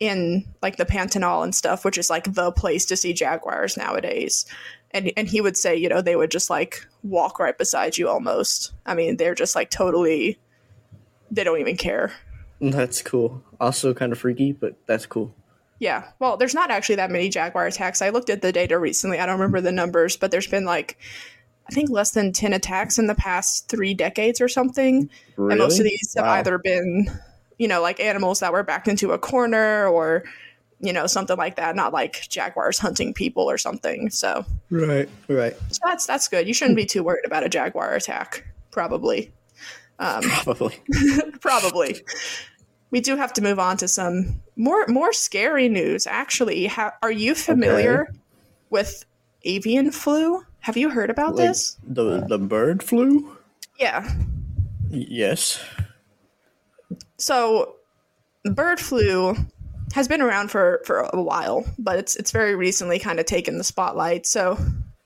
[0.00, 4.46] in like the Pantanal and stuff, which is like the place to see jaguars nowadays.
[4.90, 8.08] And and he would say, you know, they would just like walk right beside you
[8.08, 8.72] almost.
[8.86, 10.38] I mean, they're just like totally
[11.30, 12.12] they don't even care.
[12.60, 13.42] That's cool.
[13.60, 15.34] Also kind of freaky, but that's cool.
[15.78, 16.08] Yeah.
[16.18, 18.02] Well, there's not actually that many jaguar attacks.
[18.02, 19.18] I looked at the data recently.
[19.18, 20.98] I don't remember the numbers, but there's been like
[21.70, 25.08] I think less than 10 attacks in the past 3 decades or something.
[25.36, 25.52] Really?
[25.52, 26.32] And most of these have Wow.
[26.32, 27.08] either been,
[27.58, 30.24] you know, like animals that were backed into a corner or
[30.82, 34.08] you know, something like that, not like jaguars hunting people or something.
[34.08, 35.54] So, Right, right.
[35.68, 36.48] so that's that's good.
[36.48, 39.30] You shouldn't be too worried about a jaguar attack, probably.
[39.98, 40.80] Um, Probably.
[41.42, 42.00] probably.
[42.90, 46.06] We do have to move on to some more more scary news.
[46.06, 48.08] Actually, ha- are you familiar
[48.70, 49.04] with
[49.44, 50.42] avian flu?
[50.60, 51.76] Have you heard about Like this?
[51.86, 53.36] the the bird flu?
[53.78, 54.08] Yeah.
[54.90, 55.62] Yes.
[57.18, 57.76] So,
[58.44, 59.36] bird flu
[59.94, 63.58] has been around for for a while, but it's it's very recently kind of taken
[63.58, 64.26] the spotlight.
[64.26, 64.58] So,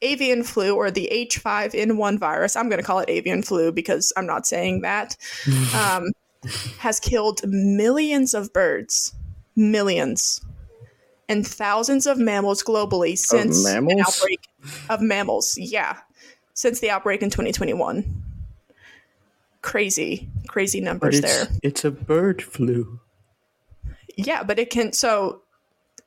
[0.02, 4.26] avian flu or the H5N1 virus, I'm going to call it avian flu because I'm
[4.26, 5.16] not saying that,
[5.74, 6.10] um,
[6.78, 9.14] has killed millions of birds,
[9.56, 10.40] millions,
[11.28, 14.00] and thousands of mammals globally since an mammals?
[14.08, 14.40] outbreak
[14.90, 15.56] of mammals.
[15.58, 15.98] Yeah,
[16.54, 18.22] since the outbreak in 2021.
[19.62, 21.48] Crazy, crazy numbers it's there.
[21.62, 23.00] it's a bird flu.
[24.16, 25.40] Yeah, but it can so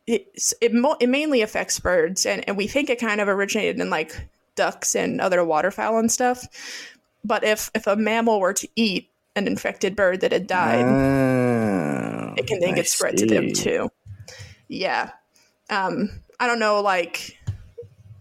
[0.05, 0.27] it
[0.61, 3.89] it, mo- it mainly affects birds, and and we think it kind of originated in
[3.89, 4.15] like
[4.55, 6.45] ducks and other waterfowl and stuff.
[7.23, 12.33] But if if a mammal were to eat an infected bird that had died, Ah,
[12.37, 13.89] it can then I get spread to them too.
[14.67, 15.11] Yeah,
[15.69, 17.37] um, I don't know, like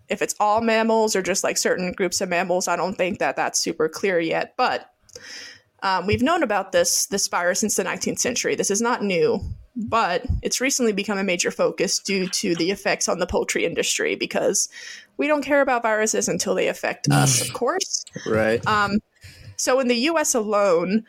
[0.09, 2.69] if it's all mammals or just like certain groups of mammals.
[2.69, 4.93] I don't think that that's super clear yet, but
[5.83, 8.55] um, we've known about this this virus since the 19th century.
[8.55, 9.41] This is not new,
[9.75, 14.15] but it's recently become a major focus due to the effects on the poultry industry
[14.15, 14.69] because
[15.17, 18.05] we don't care about viruses until they affect us, of course.
[18.27, 18.67] Right.
[18.67, 18.99] Um,
[19.57, 20.35] so in the U.S.
[20.35, 21.05] alone,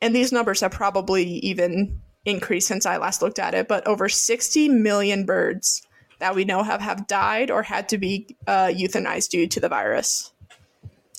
[0.00, 4.08] and these numbers have probably even increased since I last looked at it, but over
[4.08, 5.82] 60 million birds
[6.18, 9.68] that we know have have died or had to be uh, euthanized due to the
[9.68, 10.32] virus.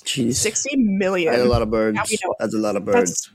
[0.04, 0.34] Jeez.
[0.36, 1.32] 60 million.
[1.32, 1.96] That's a lot of birds.
[2.38, 3.10] That's a lot of birds.
[3.10, 3.30] That's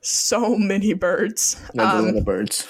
[0.00, 1.54] so many birds.
[1.74, 2.66] That's a Um, lot of birds.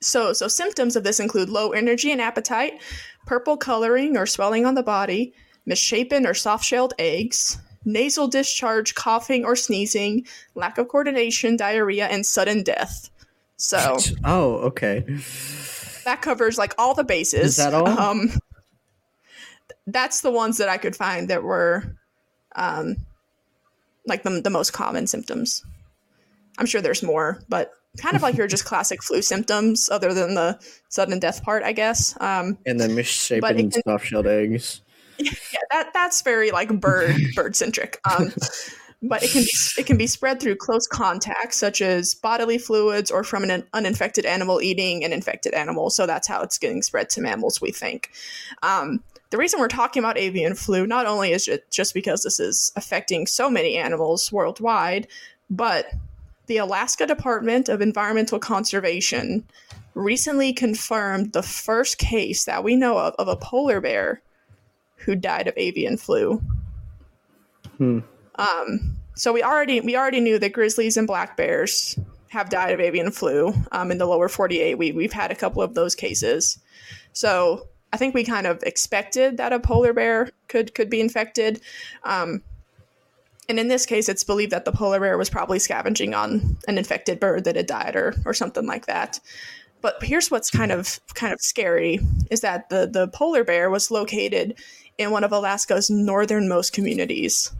[0.00, 2.80] So, so symptoms of this include low energy and appetite,
[3.26, 5.34] purple coloring or swelling on the body,
[5.66, 12.62] misshapen or soft-shelled eggs, nasal discharge, coughing or sneezing, lack of coordination, diarrhea, and sudden
[12.62, 13.10] death.
[13.58, 15.04] So Oh, okay.
[16.04, 17.40] that covers like all the bases.
[17.50, 17.86] Is that all?
[17.88, 18.30] Um,
[19.86, 21.96] that's the ones that I could find that were,
[22.56, 22.96] um,
[24.06, 25.64] like the the most common symptoms.
[26.58, 30.34] I'm sure there's more, but kind of like your just classic flu symptoms, other than
[30.34, 32.14] the sudden death part, I guess.
[32.20, 34.82] Um, And then misshapen it can- soft-shelled eggs.
[35.18, 35.32] yeah,
[35.72, 37.98] that that's very like bird bird centric.
[38.08, 38.32] Um,
[39.02, 43.10] but it can be it can be spread through close contact, such as bodily fluids,
[43.10, 45.90] or from an uninfected animal eating an infected animal.
[45.90, 47.60] So that's how it's getting spread to mammals.
[47.60, 48.10] We think.
[48.62, 52.40] Um, the reason we're talking about avian flu not only is it just because this
[52.40, 55.06] is affecting so many animals worldwide,
[55.50, 55.86] but
[56.46, 59.44] the Alaska Department of Environmental Conservation
[59.94, 64.22] recently confirmed the first case that we know of of a polar bear
[64.96, 66.42] who died of avian flu.
[67.76, 68.00] Hmm.
[68.38, 71.98] Um, so we already we already knew that grizzlies and black bears
[72.28, 74.78] have died of avian flu um, in the lower 48.
[74.78, 76.58] We we've had a couple of those cases.
[77.12, 81.60] So I think we kind of expected that a polar bear could could be infected.
[82.04, 82.42] Um,
[83.48, 86.76] and in this case, it's believed that the polar bear was probably scavenging on an
[86.76, 89.18] infected bird that had died or or something like that.
[89.80, 91.98] But here's what's kind of kind of scary
[92.30, 94.58] is that the the polar bear was located
[94.98, 97.52] in one of Alaska's northernmost communities.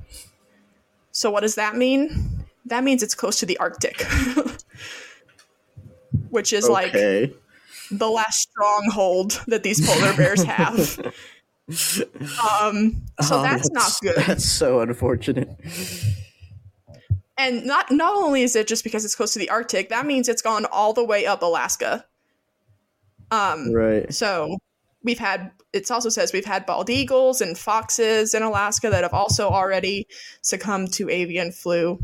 [1.18, 2.46] So what does that mean?
[2.66, 4.00] That means it's close to the Arctic.
[6.30, 10.98] Which is like the last stronghold that these polar bears have.
[12.62, 14.14] um, so Oh, that's not good.
[14.14, 15.48] That's so unfortunate.
[17.36, 20.28] And not not only is it just because it's close to the Arctic, that means
[20.28, 22.04] it's gone all the way up Alaska.
[23.32, 24.14] Um, Right.
[24.14, 24.56] so
[25.02, 29.14] we've had it also says we've had bald eagles and foxes in Alaska that have
[29.14, 30.06] also already
[30.42, 31.98] succumbed to avian flu.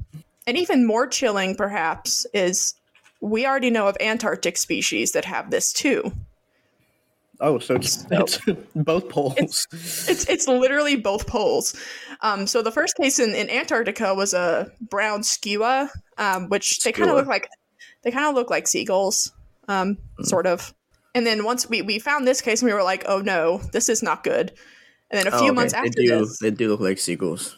[0.46, 2.74] And even more chilling perhaps is
[3.20, 6.12] we already know of Antarctic species that have this too.
[7.40, 8.38] Oh, so it's, it's
[8.76, 9.34] both poles.
[9.38, 9.66] It's,
[10.08, 11.74] it's, it's literally both poles.
[12.20, 16.92] Um, so the first case in, in Antarctica was a brown skua, um, which they
[16.92, 17.48] kind of look like
[18.02, 19.32] they kind of look like seagulls,
[19.68, 20.24] um, mm.
[20.24, 20.74] sort of.
[21.14, 23.88] And then once we, we found this case, and we were like, oh no, this
[23.88, 24.52] is not good.
[25.10, 25.54] And then a few oh, okay.
[25.54, 27.56] months after they do, this, they do look like seagulls.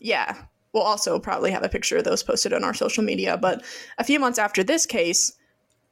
[0.00, 0.34] Yeah,
[0.72, 3.36] we'll also probably have a picture of those posted on our social media.
[3.36, 3.64] But
[3.98, 5.36] a few months after this case,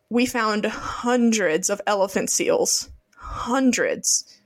[0.09, 2.88] we found hundreds of elephant seals
[3.26, 4.38] hundreds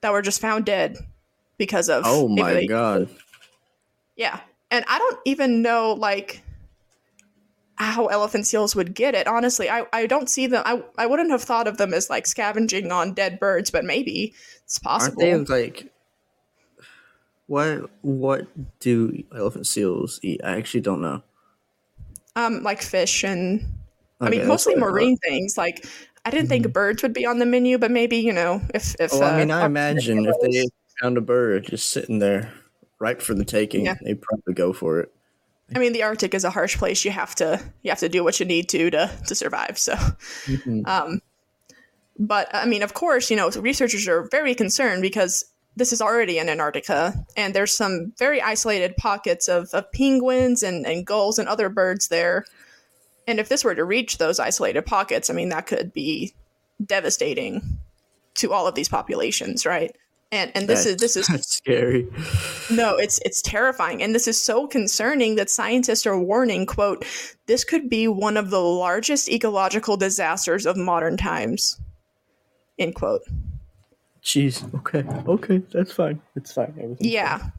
[0.00, 0.96] that were just found dead
[1.58, 3.08] because of oh my god
[4.16, 6.42] yeah and i don't even know like
[7.76, 11.30] how elephant seals would get it honestly i, I don't see them I, I wouldn't
[11.30, 14.34] have thought of them as like scavenging on dead birds but maybe
[14.64, 15.92] it's possible aren't they like
[17.46, 18.46] what what
[18.80, 21.22] do elephant seals eat i actually don't know
[22.34, 23.60] um like fish and
[24.20, 25.86] okay, I mean, mostly marine things like
[26.26, 26.72] I didn't think mm-hmm.
[26.72, 29.12] birds would be on the menu, but maybe you know if if.
[29.12, 30.64] Well, I mean, uh, I imagine if they
[31.00, 32.52] found a bird just sitting there,
[32.98, 33.94] ripe for the taking, yeah.
[34.02, 35.12] they'd probably go for it.
[35.74, 37.04] I mean, the Arctic is a harsh place.
[37.04, 39.78] You have to you have to do what you need to to to survive.
[39.78, 40.82] So, mm-hmm.
[40.86, 41.20] um,
[42.18, 46.38] but I mean, of course, you know, researchers are very concerned because this is already
[46.38, 51.48] in Antarctica, and there's some very isolated pockets of, of penguins and, and gulls and
[51.48, 52.46] other birds there
[53.26, 56.34] and if this were to reach those isolated pockets, I mean, that could be
[56.84, 57.78] devastating
[58.34, 59.96] to all of these populations, right?
[60.32, 62.08] And and this that's, is this is scary.
[62.70, 66.66] No, it's it's terrifying, and this is so concerning that scientists are warning.
[66.66, 67.04] "quote
[67.46, 71.80] This could be one of the largest ecological disasters of modern times."
[72.78, 73.22] End quote.
[74.22, 74.64] Jeez.
[74.74, 75.04] Okay.
[75.28, 75.62] Okay.
[75.72, 76.20] That's fine.
[76.34, 76.74] It's fine.
[76.76, 77.38] Everything's yeah.
[77.38, 77.52] Fine.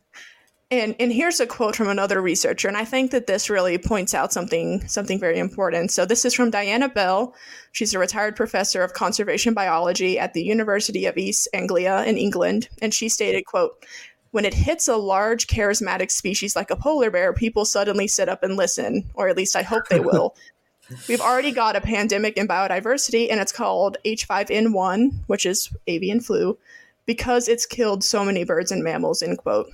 [0.70, 4.14] And and here's a quote from another researcher, and I think that this really points
[4.14, 5.92] out something something very important.
[5.92, 7.34] So this is from Diana Bell.
[7.72, 12.68] She's a retired professor of conservation biology at the University of East Anglia in England,
[12.82, 13.86] and she stated, "quote
[14.32, 18.44] When it hits a large charismatic species like a polar bear, people suddenly sit up
[18.44, 20.36] and listen, or at least I hope they will."
[21.08, 26.58] We've already got a pandemic in biodiversity, and it's called H5N1, which is avian flu,
[27.06, 29.22] because it's killed so many birds and mammals.
[29.22, 29.70] End quote.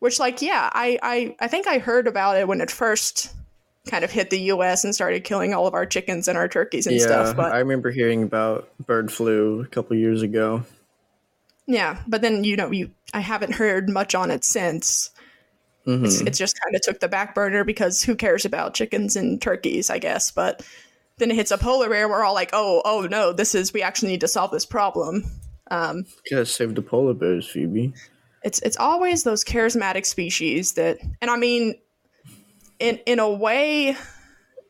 [0.00, 3.32] Which, like, yeah, I, I, I think I heard about it when it first
[3.86, 4.84] kind of hit the U.S.
[4.84, 7.36] and started killing all of our chickens and our turkeys and yeah, stuff.
[7.36, 10.64] But I remember hearing about bird flu a couple years ago.
[11.66, 15.10] Yeah, but then you know, you I haven't heard much on it since.
[15.86, 16.04] Mm-hmm.
[16.04, 19.40] It's, it just kind of took the back burner because who cares about chickens and
[19.40, 20.30] turkeys, I guess.
[20.30, 20.62] But
[21.18, 23.82] then it hits a polar bear, we're all like, oh, oh no, this is we
[23.82, 25.24] actually need to solve this problem.
[25.70, 27.94] Um, Gotta save the polar bears, Phoebe
[28.42, 31.74] it's it's always those charismatic species that and i mean
[32.78, 33.96] in in a way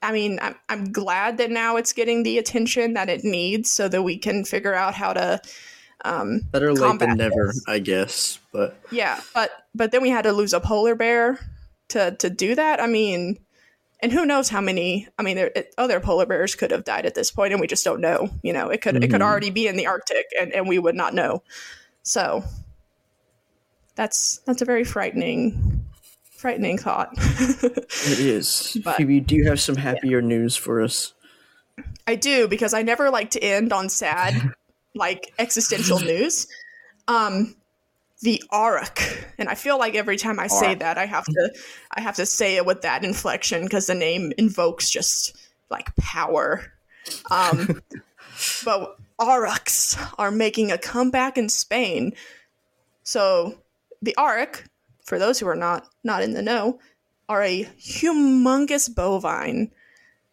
[0.02, 3.88] i mean i'm, I'm glad that now it's getting the attention that it needs so
[3.88, 5.40] that we can figure out how to
[6.04, 7.64] um better late than never this.
[7.68, 11.38] i guess but yeah but but then we had to lose a polar bear
[11.88, 13.38] to to do that i mean
[14.02, 17.04] and who knows how many i mean there, it, other polar bears could have died
[17.04, 19.04] at this point and we just don't know you know it could mm-hmm.
[19.04, 19.30] it could mm-hmm.
[19.30, 21.42] already be in the arctic and, and we would not know
[22.02, 22.42] so
[24.00, 25.84] that's that's a very frightening
[26.30, 27.10] frightening thought.
[27.18, 28.78] it is.
[28.84, 30.26] But, Phoebe, do you have some happier yeah.
[30.26, 31.12] news for us?
[32.06, 34.54] I do because I never like to end on sad,
[34.94, 36.46] like existential news.
[37.08, 37.56] Um,
[38.22, 41.54] the Auroch, and I feel like every time I say that, I have to,
[41.94, 45.36] I have to say it with that inflection because the name invokes just
[45.70, 46.72] like power.
[47.30, 47.82] Um,
[48.64, 52.14] but Aurochs are making a comeback in Spain.
[53.02, 53.59] So
[54.02, 54.64] the Auroch,
[55.04, 56.78] for those who are not not in the know,
[57.28, 59.70] are a humongous bovine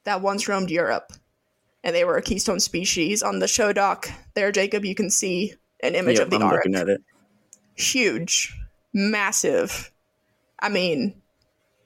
[0.04, 1.12] that once roamed Europe,
[1.84, 3.22] and they were a keystone species.
[3.22, 6.50] On the show doc there, Jacob, you can see an image yep, of the I'm
[6.50, 7.02] Looking at it.
[7.76, 8.58] Huge,
[8.94, 9.92] massive.
[10.60, 11.22] I mean,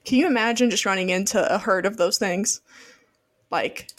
[0.06, 2.62] can you imagine just running into a herd of those things?
[3.50, 3.92] Like,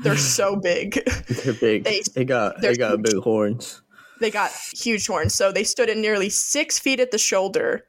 [0.00, 1.04] they're so big.
[1.28, 1.84] They're big.
[1.84, 3.82] they, they got they got big horns
[4.20, 5.34] they got huge horns.
[5.34, 7.84] So they stood at nearly six feet at the shoulder.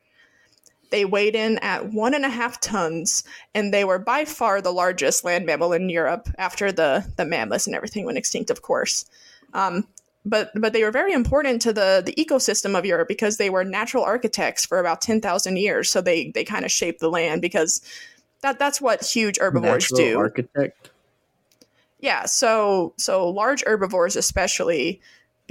[0.89, 3.23] They weighed in at one and a half tons,
[3.53, 7.67] and they were by far the largest land mammal in Europe after the the mammoths
[7.67, 9.05] and everything went extinct, of course.
[9.53, 9.88] Um,
[10.25, 13.63] but but they were very important to the the ecosystem of Europe because they were
[13.63, 15.89] natural architects for about ten thousand years.
[15.89, 17.82] So they they kind of shaped the land because
[18.41, 20.17] that that's what huge herbivores natural do.
[20.17, 20.89] Architect.
[21.99, 22.25] Yeah.
[22.25, 25.01] So so large herbivores, especially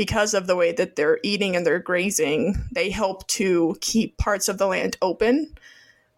[0.00, 4.48] because of the way that they're eating and they're grazing, they help to keep parts
[4.48, 5.54] of the land open,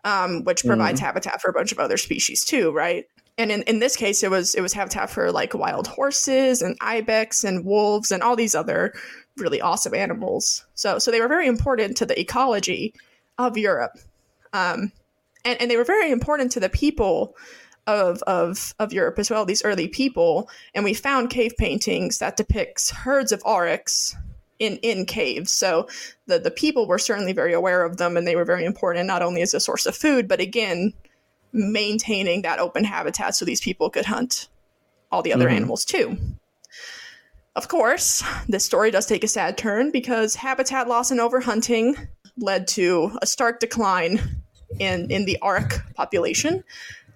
[0.04, 1.02] um, which provides mm.
[1.02, 3.06] habitat for a bunch of other species too, right?
[3.38, 6.76] and in, in this case it was it was habitat for like wild horses and
[6.80, 8.92] ibex and wolves and all these other
[9.38, 12.92] really awesome animals so so they were very important to the ecology
[13.38, 13.96] of europe
[14.52, 14.92] um,
[15.46, 17.34] and, and they were very important to the people
[17.86, 22.36] of, of of Europe as well, these early people, and we found cave paintings that
[22.36, 24.14] depicts herds of aurochs
[24.58, 25.52] in in caves.
[25.52, 25.88] So
[26.26, 29.22] the the people were certainly very aware of them, and they were very important not
[29.22, 30.92] only as a source of food, but again,
[31.52, 34.48] maintaining that open habitat so these people could hunt
[35.10, 35.56] all the other mm-hmm.
[35.56, 36.16] animals too.
[37.54, 42.08] Of course, this story does take a sad turn because habitat loss and overhunting
[42.38, 44.42] led to a stark decline
[44.78, 46.64] in, in the auroch population.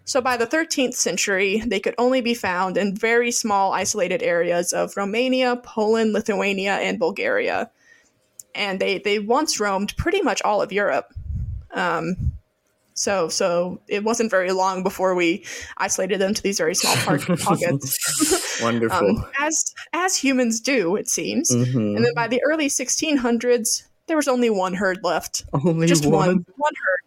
[0.06, 4.72] So by the 13th century, they could only be found in very small, isolated areas
[4.72, 7.70] of Romania, Poland, Lithuania, and Bulgaria.
[8.54, 11.12] And they, they once roamed pretty much all of Europe.
[11.74, 12.32] Um,
[12.94, 15.44] so so it wasn't very long before we
[15.76, 16.96] isolated them to these very small
[17.36, 18.58] pockets.
[18.62, 19.18] Wonderful.
[19.18, 21.50] Um, as as humans do, it seems.
[21.50, 21.96] Mm-hmm.
[21.96, 25.44] And then by the early 1600s, there was only one herd left.
[25.52, 26.12] Only just one.
[26.12, 27.00] one one herd.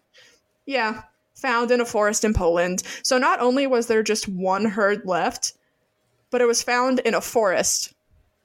[0.67, 1.01] Yeah,
[1.39, 2.83] found in a forest in Poland.
[3.03, 5.53] So not only was there just one herd left,
[6.31, 7.93] but it was found in a forest,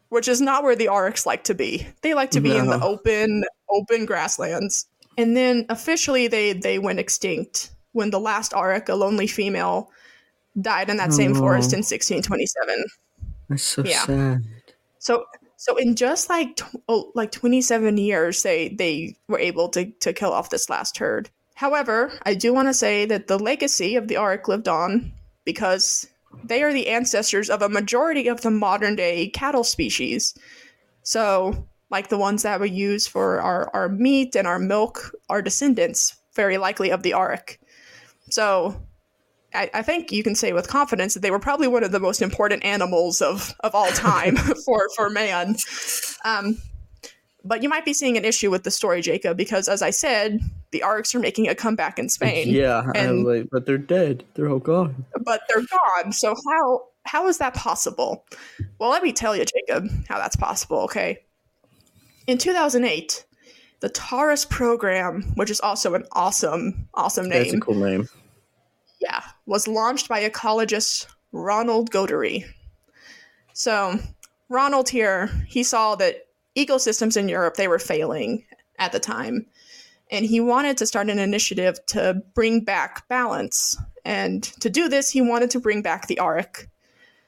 [0.08, 1.86] which is not where the aurochs like to be.
[2.02, 2.58] They like to be no.
[2.58, 4.86] in the open open grasslands.
[5.16, 9.90] And then officially they they went extinct when the last auroch, a lonely female,
[10.60, 12.84] died in that oh, same forest in 1627.
[13.48, 14.04] That's so yeah.
[14.04, 14.44] sad.
[14.98, 15.24] So
[15.56, 20.12] so in just like tw- oh, like 27 years they they were able to to
[20.12, 21.30] kill off this last herd.
[21.54, 25.12] However, I do want to say that the legacy of the auroch lived on
[25.44, 26.06] because
[26.42, 30.34] they are the ancestors of a majority of the modern day cattle species.
[31.02, 35.42] So like the ones that we use for our, our meat and our milk, are
[35.42, 37.56] descendants, very likely of the auroch.
[38.30, 38.82] So
[39.54, 42.00] I, I, think you can say with confidence that they were probably one of the
[42.00, 45.56] most important animals of, of all time for, for man.
[46.24, 46.58] Um,
[47.44, 50.40] but you might be seeing an issue with the story, Jacob, because as I said,
[50.72, 52.48] the aurochs are making a comeback in Spain.
[52.48, 54.24] Yeah, and, like, but they're dead.
[54.34, 55.04] They're all gone.
[55.20, 56.12] But they're gone.
[56.12, 58.24] So how how is that possible?
[58.78, 60.78] Well, let me tell you, Jacob, how that's possible.
[60.80, 61.18] Okay,
[62.26, 63.24] in 2008,
[63.80, 67.42] the Tauros program, which is also an awesome, awesome name.
[67.42, 68.08] That's a cool name.
[69.00, 72.46] Yeah, was launched by ecologist Ronald Goderie.
[73.52, 73.98] So,
[74.48, 76.23] Ronald here, he saw that
[76.56, 78.44] ecosystems in Europe they were failing
[78.78, 79.46] at the time,
[80.10, 83.76] and he wanted to start an initiative to bring back balance.
[84.04, 86.68] And to do this, he wanted to bring back the auroch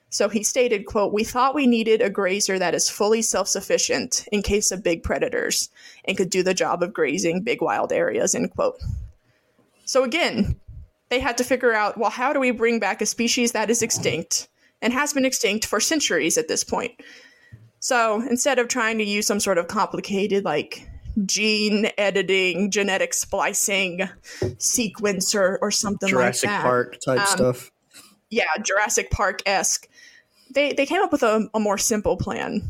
[0.08, 4.42] so he stated, quote, "We thought we needed a grazer that is fully self-sufficient in
[4.42, 5.68] case of big predators
[6.04, 8.80] and could do the job of grazing big wild areas." End quote.
[9.84, 10.56] So again,
[11.08, 13.82] they had to figure out, well, how do we bring back a species that is
[13.82, 14.48] extinct
[14.80, 16.92] and has been extinct for centuries at this point?
[17.80, 20.88] So instead of trying to use some sort of complicated like
[21.24, 24.08] gene editing, genetic splicing
[24.58, 26.62] sequencer or something Jurassic like that.
[26.62, 27.70] Jurassic Park type um, stuff.
[28.30, 29.88] Yeah, Jurassic Park esque
[30.56, 32.62] they they came up with a, a more simple plan.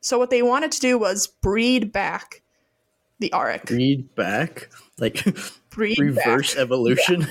[0.00, 2.42] So what they wanted to do was breed back
[3.18, 3.66] the auroch.
[3.66, 5.26] Breed back, like
[5.70, 6.62] breed reverse back.
[6.62, 7.26] evolution.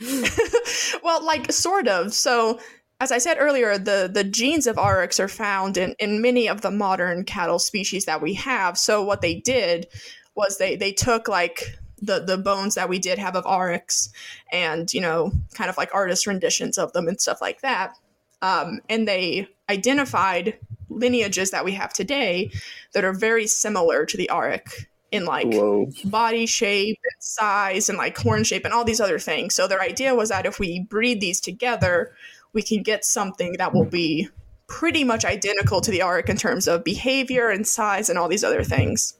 [0.00, 0.28] Yeah.
[1.04, 2.12] well, like sort of.
[2.14, 2.58] So
[3.02, 6.60] as I said earlier, the, the genes of aurochs are found in, in many of
[6.60, 8.78] the modern cattle species that we have.
[8.78, 9.88] So what they did
[10.36, 14.08] was they, they took like the, the bones that we did have of aurochs
[14.52, 17.96] and, you know, kind of like artist renditions of them and stuff like that.
[18.40, 20.56] Um, and they identified
[20.88, 22.52] lineages that we have today
[22.94, 25.90] that are very similar to the auroch in like Whoa.
[26.06, 29.54] body shape and size and like horn shape and all these other things.
[29.54, 32.12] So their idea was that if we breed these together,
[32.54, 34.28] we can get something that will be
[34.66, 38.42] pretty much identical to the auroch in terms of behavior and size and all these
[38.42, 39.14] other things,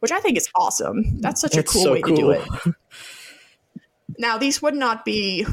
[0.00, 1.20] which I think is awesome.
[1.20, 2.16] That's such That's a cool so way cool.
[2.16, 2.74] to do it.
[4.18, 5.46] now, these would not be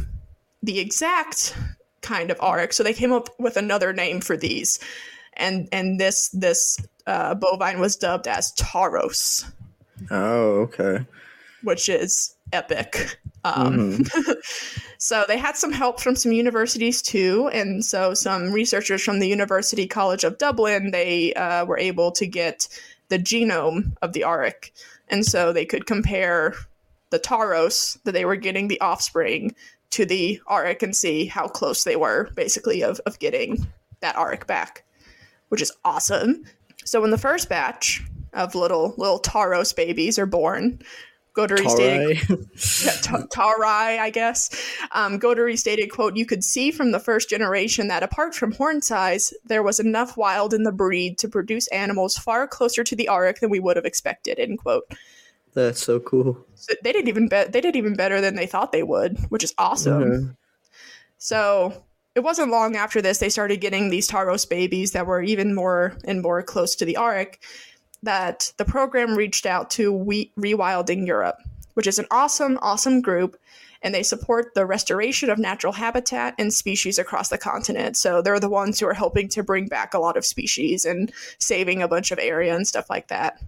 [0.61, 1.55] the exact
[2.01, 2.73] kind of auroch.
[2.73, 4.77] So they came up with another name for these,
[5.34, 6.77] and and this this
[7.07, 9.49] uh, bovine was dubbed as Tauros.
[10.12, 11.06] Oh, okay.
[11.64, 13.20] Which is epic.
[13.43, 14.32] Um, mm-hmm.
[14.97, 19.28] so they had some help from some universities too, and so some researchers from the
[19.28, 22.68] University College of Dublin they uh, were able to get
[23.10, 24.72] the genome of the auroch,
[25.08, 26.54] and so they could compare
[27.10, 29.56] the Tauros that they were getting the offspring
[29.91, 33.68] to the auroch and see how close they were, basically, of, of getting
[34.02, 34.84] that auroch back,
[35.50, 36.43] which is awesome.
[36.86, 40.80] So in the first batch of little little Tauros babies are born,
[41.36, 42.17] Goderie stated,
[42.86, 44.49] yeah, Ta- Taurai, I guess.
[44.91, 48.82] Um, Goderie stated, "quote You could see from the first generation that apart from horn
[48.82, 53.07] size, there was enough wild in the breed to produce animals far closer to the
[53.09, 54.84] Auroch than we would have expected." End quote.
[55.53, 56.45] That's so cool.
[56.55, 59.43] So they did even be- they did even better than they thought they would, which
[59.43, 60.03] is awesome.
[60.03, 60.36] Mhm.
[61.17, 65.55] So it wasn't long after this they started getting these Tauros babies that were even
[65.55, 67.36] more and more close to the Auroch
[68.04, 71.38] that the program reached out to we- Rewilding Europe,
[71.74, 73.38] which is an awesome, awesome group.
[73.82, 77.95] And they support the restoration of natural habitat and species across the continent.
[77.95, 81.14] So they're the ones who are helping to bring back a lot of species and
[81.38, 83.41] saving a bunch of area and stuff like that.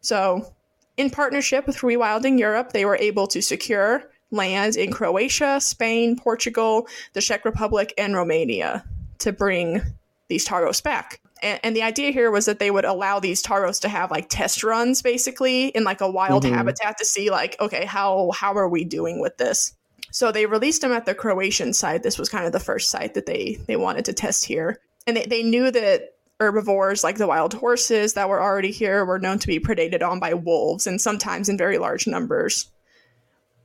[0.00, 0.52] So,
[0.96, 6.86] in partnership with Rewilding Europe, they were able to secure land in Croatia, Spain, Portugal,
[7.14, 8.84] the Czech Republic, and Romania
[9.18, 9.80] to bring
[10.28, 11.20] these Tauros back.
[11.44, 14.28] And, and the idea here was that they would allow these Tauros to have like
[14.28, 16.54] test runs basically in like a wild Mhm.
[16.54, 19.72] habitat to see like, okay, how how are we doing with this?
[20.10, 22.02] So they released them at the Croatian site.
[22.02, 24.80] This was kind of the first site that they they wanted to test here.
[25.06, 29.18] And they, they knew that herbivores like the wild horses that were already here were
[29.20, 32.70] known to be predated on by wolves and sometimes in very large numbers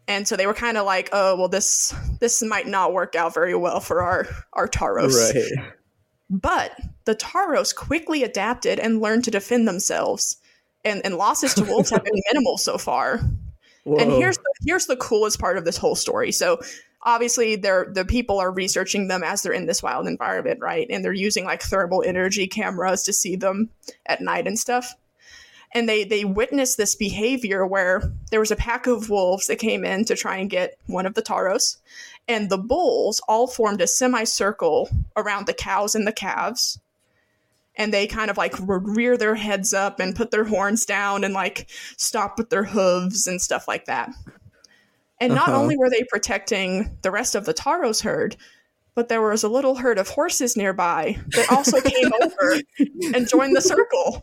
[0.07, 3.33] and so they were kind of like oh well this this might not work out
[3.33, 5.71] very well for our our tauros Right.
[6.29, 10.37] But the tauros quickly adapted and learned to defend themselves
[10.85, 13.19] and and losses to wolves have been minimal so far
[13.97, 16.31] and here's the, here's the coolest part of this whole story.
[16.31, 16.61] So
[17.01, 20.87] obviously they're the people are researching them as they're in this wild environment, right?
[20.89, 23.69] And they're using like thermal energy cameras to see them
[24.05, 24.95] at night and stuff.
[25.73, 28.01] And they they witnessed this behavior where
[28.31, 31.13] there was a pack of wolves that came in to try and get one of
[31.13, 31.77] the tauros,
[32.29, 36.79] and the bulls all formed a semicircle around the cows and the calves.
[37.75, 41.33] And they kind of like rear their heads up and put their horns down and
[41.33, 44.09] like stop with their hooves and stuff like that.
[45.19, 45.59] And not Uh-huh.
[45.61, 48.35] only were they protecting the rest of the Tauros herd,
[48.95, 52.59] but there was a little herd of horses nearby that also came over
[53.15, 54.21] and joined the circle.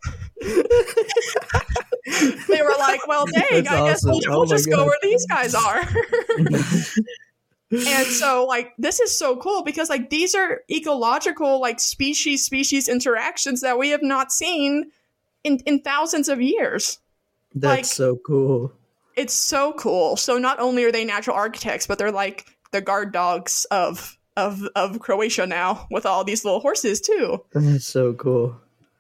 [2.49, 4.31] they were like, well, dang, That's I guess we'll, awesome.
[4.33, 5.83] we'll Oh just go where these guys are.
[7.71, 12.89] and so like this is so cool because like these are ecological like species species
[12.89, 14.91] interactions that we have not seen
[15.43, 16.99] in in thousands of years
[17.55, 18.73] That's like- so cool.
[19.17, 23.13] it's so cool so not only are they natural architects but they're like the guard
[23.13, 28.55] dogs of of of croatia now with all these little horses too That's so cool.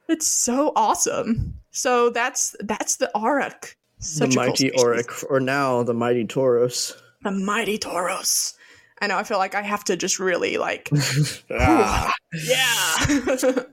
[0.08, 3.76] it's so awesome so that's that's the auroch
[4.18, 4.82] the a cool mighty species.
[4.82, 6.94] Auroch, or now the mighty Tauros.
[7.22, 8.54] the mighty tauros
[9.00, 10.88] i know i feel like i have to just really like
[11.50, 12.12] Ah.
[12.32, 13.64] yeah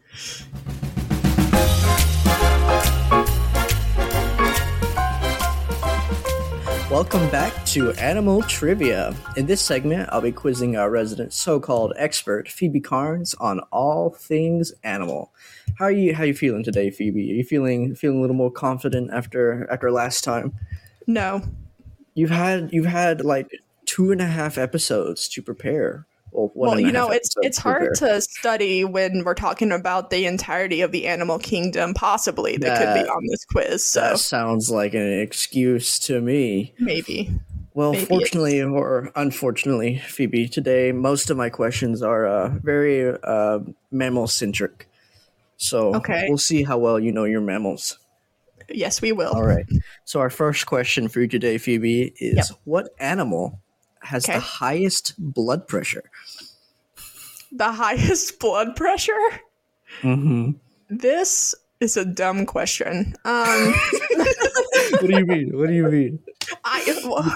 [6.89, 9.15] Welcome back to Animal Trivia.
[9.35, 14.71] In this segment, I'll be quizzing our resident so-called expert, Phoebe Carnes, on all things
[14.83, 15.33] animal.
[15.79, 16.13] How are you?
[16.13, 17.31] How are you feeling today, Phoebe?
[17.31, 20.53] Are you feeling feeling a little more confident after after last time?
[21.07, 21.41] no
[22.13, 23.49] You've had you've had like
[23.85, 26.07] two and a half episodes to prepare.
[26.31, 28.15] Well, well you know it's it's hard prepare.
[28.15, 32.93] to study when we're talking about the entirety of the animal kingdom possibly that could
[32.93, 36.73] be on this quiz so That sounds like an excuse to me.
[36.79, 37.39] maybe
[37.75, 43.59] Well, Maybe fortunately or unfortunately, Phoebe, today most of my questions are uh, very uh,
[43.91, 44.87] mammal centric.
[45.57, 46.25] So Okay.
[46.29, 47.99] we'll see how well you know your mammals.
[48.69, 49.65] yes we will All right.
[50.05, 52.59] So our first question for you today, Phoebe, is Yep.
[52.65, 53.59] what animal
[54.03, 54.33] has Okay.
[54.33, 56.03] the highest blood pressure?
[57.51, 59.13] the highest blood pressure
[60.01, 60.51] Mm-hmm.
[60.89, 63.73] this is a dumb question um
[64.99, 65.57] what do you mean?
[65.57, 66.19] What do you mean?
[66.65, 66.81] i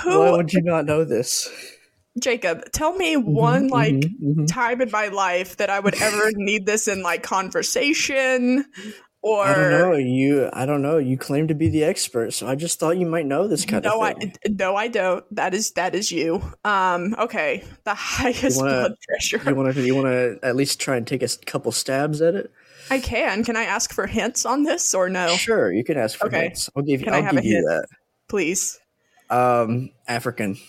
[0.06, 1.50] Why would you not know this?
[2.20, 4.48] jacob tell me one like Mhm, mhm.
[4.48, 8.66] time in my life that i would ever need this in like conversation
[9.22, 9.94] or I don't know.
[9.98, 10.98] You, I don't know.
[10.98, 13.84] You claim to be the expert, so I just thought you might know this kind
[13.84, 14.34] no, of thing.
[14.46, 15.36] no, I no, I don't.
[15.36, 16.42] That is that is you.
[16.64, 17.64] Um, okay.
[17.84, 19.42] The highest wanna- blood pressure.
[19.46, 19.82] you want to?
[19.82, 22.52] You want to at least try and take a couple stabs at it?
[22.90, 23.44] I can.
[23.44, 25.28] Can I ask for hints on this or no?
[25.36, 26.44] Sure, you can ask for Okay.
[26.44, 26.70] hints.
[26.76, 27.06] I'll give you.
[27.06, 27.88] Can I I'll have give a you that.
[28.30, 28.80] Please.
[29.30, 30.58] Um, African.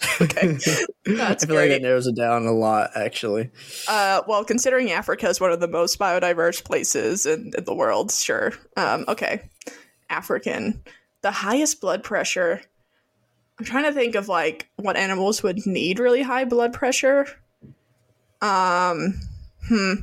[0.20, 0.58] Okay.
[1.04, 1.68] That's I feel like great.
[1.68, 3.50] that narrows it down a lot, actually.
[3.88, 8.12] Uh, well, considering Africa is one of the most biodiverse places in, in the world,
[8.12, 8.52] sure.
[8.76, 9.48] Um, okay.
[10.10, 10.82] African.
[11.22, 12.60] The highest blood pressure.
[13.58, 17.26] I'm trying to think of like what animals would need really high blood pressure.
[18.40, 19.20] Um,
[19.68, 19.94] hmm.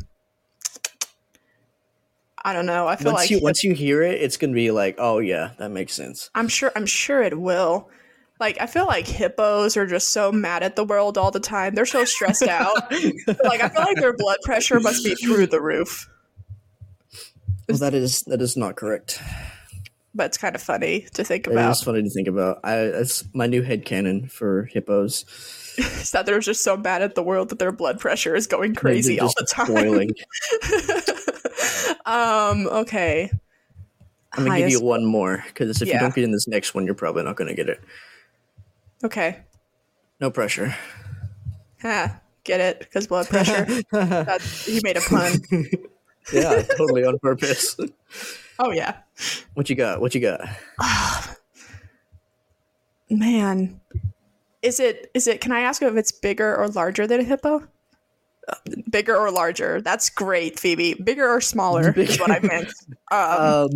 [2.44, 2.88] I don't know.
[2.88, 5.52] I feel once like you once you hear it, it's gonna be like, oh yeah,
[5.58, 6.30] that makes sense.
[6.34, 7.90] I'm sure I'm sure it will.
[8.40, 11.74] Like I feel like hippos are just so mad at the world all the time.
[11.76, 12.76] They're so stressed out.
[12.92, 16.10] like I feel like their blood pressure must be through the roof.
[17.68, 19.22] Well, that is that is not correct.
[20.14, 21.72] But it's kind of funny to think It about.
[21.72, 22.60] is funny to think about.
[22.64, 25.26] I that's my new head canon for hippos.
[25.78, 28.74] Is that they're just so mad at the world that their blood pressure is going
[28.74, 29.68] crazy all the time.
[29.68, 30.10] boiling.
[32.08, 33.30] um, okay.
[34.34, 36.86] I'm gonna give you one more because if you don't get in this next one,
[36.88, 37.80] you're probably not gonna get it.
[39.04, 39.40] Okay.
[40.20, 40.76] No pressure.
[41.82, 42.80] Ha, get it?
[42.80, 43.66] Because blood pressure.
[44.66, 45.34] he made a pun.
[46.34, 47.78] Yeah, totally on purpose.
[48.60, 48.96] Oh yeah.
[49.54, 50.02] What you got?
[50.02, 50.42] What you got?
[53.10, 53.80] Man.
[54.64, 57.62] Is it is it can I ask if it's bigger or larger than a hippo?
[58.48, 58.56] Uh,
[58.90, 59.80] Bigger or larger?
[59.82, 60.96] That's great, Phoebe.
[60.96, 62.74] Bigger or smaller is what I meant.
[63.12, 63.70] Um, Um,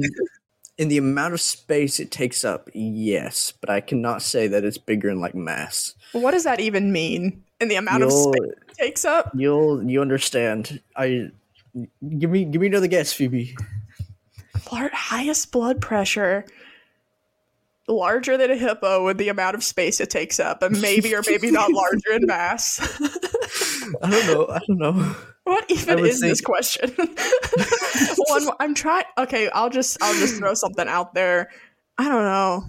[0.81, 4.79] in the amount of space it takes up, yes, but I cannot say that it's
[4.79, 5.93] bigger in like mass.
[6.13, 7.43] what does that even mean?
[7.59, 9.31] In the amount of You'll space it takes up?
[9.35, 10.81] you'll you understand.
[10.97, 11.29] I
[12.17, 13.55] give me give me another guess, Phoebe.
[14.65, 16.47] Highest blood pressure.
[17.87, 21.21] Larger than a hippo with the amount of space it takes up, and maybe or
[21.27, 22.79] maybe not larger in mass.
[24.03, 24.47] I don't know.
[24.49, 25.15] I don't know.
[25.43, 26.91] What even is this question?
[28.29, 29.05] One, I'm trying.
[29.17, 31.49] Okay, I'll just I'll just throw something out there.
[31.97, 32.63] I don't know.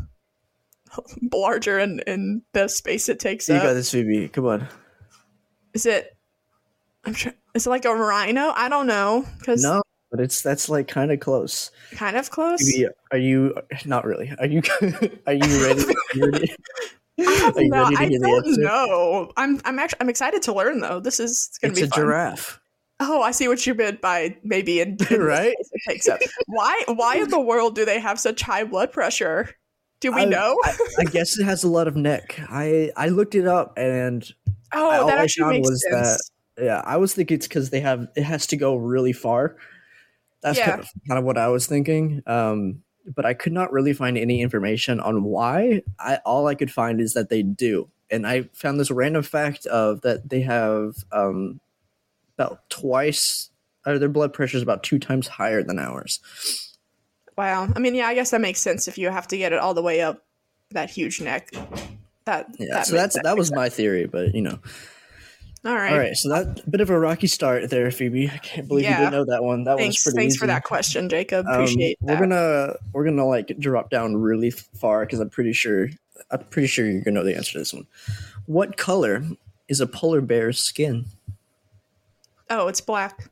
[1.33, 3.63] Larger in in the space it takes You up.
[3.63, 4.29] got this, Phoebe.
[4.29, 4.69] Come on.
[5.75, 6.17] Is it?
[7.05, 7.33] I'm sure.
[7.55, 8.53] Is it like a rhino?
[8.55, 11.71] I don't know because No, but it's that's like kind of close.
[11.93, 12.61] kind of close.
[12.63, 13.55] Phoebe, are you
[13.85, 14.33] not really?
[14.39, 14.63] Are you
[15.27, 15.83] are you ready?
[15.85, 16.55] Are you ready,
[17.21, 19.31] are you No, ready I don't know.
[19.37, 21.01] I'm I'm actually I'm excited to learn though.
[21.01, 21.99] This is gonna It's be a fun.
[22.01, 22.59] giraffe,
[23.01, 25.55] Oh, I see what you meant by maybe in, in right?
[25.89, 26.21] takes up.
[26.47, 29.51] Why why in the world do they have such high blood pressure?
[30.01, 30.57] Do we I- know?
[30.65, 32.41] I, I guess it has a lot of neck.
[32.49, 34.29] I I looked it up and
[34.73, 36.31] oh, all that I actually found makes was sense.
[36.59, 39.57] yeah, I was thinking it's because they have it has to go really far.
[40.43, 40.71] That's Yeah.
[40.71, 42.23] kind, of, kind of what I was thinking.
[42.27, 45.83] Um, but I could not really find any information on why.
[45.99, 49.67] I all I could find is that they do, and I found this random fact
[49.67, 51.61] of that they have um,
[52.39, 53.51] about twice,
[53.87, 56.21] or their blood pressure is about two times higher than ours.
[57.37, 57.69] Wow.
[57.75, 59.73] I mean, yeah, I guess that makes sense if you have to get it all
[59.75, 60.23] the way up
[60.73, 61.49] that huge neck.
[62.25, 64.59] That Yeah, that so makes- that's that was my theory, but you know.
[65.65, 65.93] All right.
[65.93, 68.29] All right, so that bit of a rocky start there, Phoebe.
[68.29, 68.91] I can't believe Yeah.
[68.91, 69.65] you didn't know that one.
[69.65, 70.39] That Thanks, was pretty thanks easy.
[70.39, 71.47] for that question, Jacob.
[71.47, 72.21] Um, Appreciate we're that.
[72.21, 75.89] gonna we're gonna like drop down really far because I'm pretty sure
[76.31, 77.87] I'm pretty sure you're gonna know the answer to this one.
[78.47, 79.23] What color
[79.69, 81.07] is a polar bear's skin?
[82.51, 83.31] oh, it's black.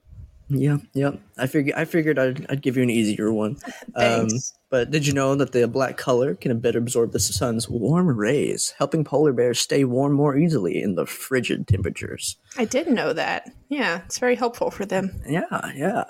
[0.48, 1.12] Yeah, yeah.
[1.38, 3.56] I figured I figured I'd, I'd give you an easier one.
[3.94, 4.54] Um, Thanks.
[4.70, 8.72] But did you know that the black color can better absorb the sun's warm rays,
[8.78, 12.36] helping polar bears stay warm more easily in the frigid temperatures?
[12.56, 13.50] I did know that.
[13.68, 15.20] Yeah, it's very helpful for them.
[15.28, 16.04] Yeah, yeah.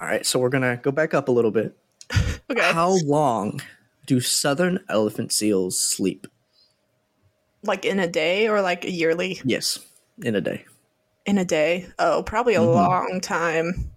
[0.00, 1.76] All right, so we're gonna go back up a little bit.
[2.50, 2.72] Okay.
[2.72, 3.60] How long
[4.06, 6.26] do southern elephant seals sleep?
[7.62, 9.40] like in a day or like a yearly?
[9.44, 9.78] Yes,
[10.24, 10.64] in a day.
[11.26, 11.86] In a day.
[11.98, 12.74] Oh, probably a Mhm.
[12.74, 13.92] long time.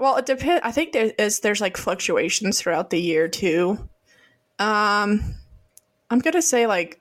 [0.00, 0.60] Well, it depends.
[0.64, 3.78] I think there is there's like fluctuations throughout the year too.
[4.58, 5.34] Um,
[6.10, 7.00] I'm gonna say like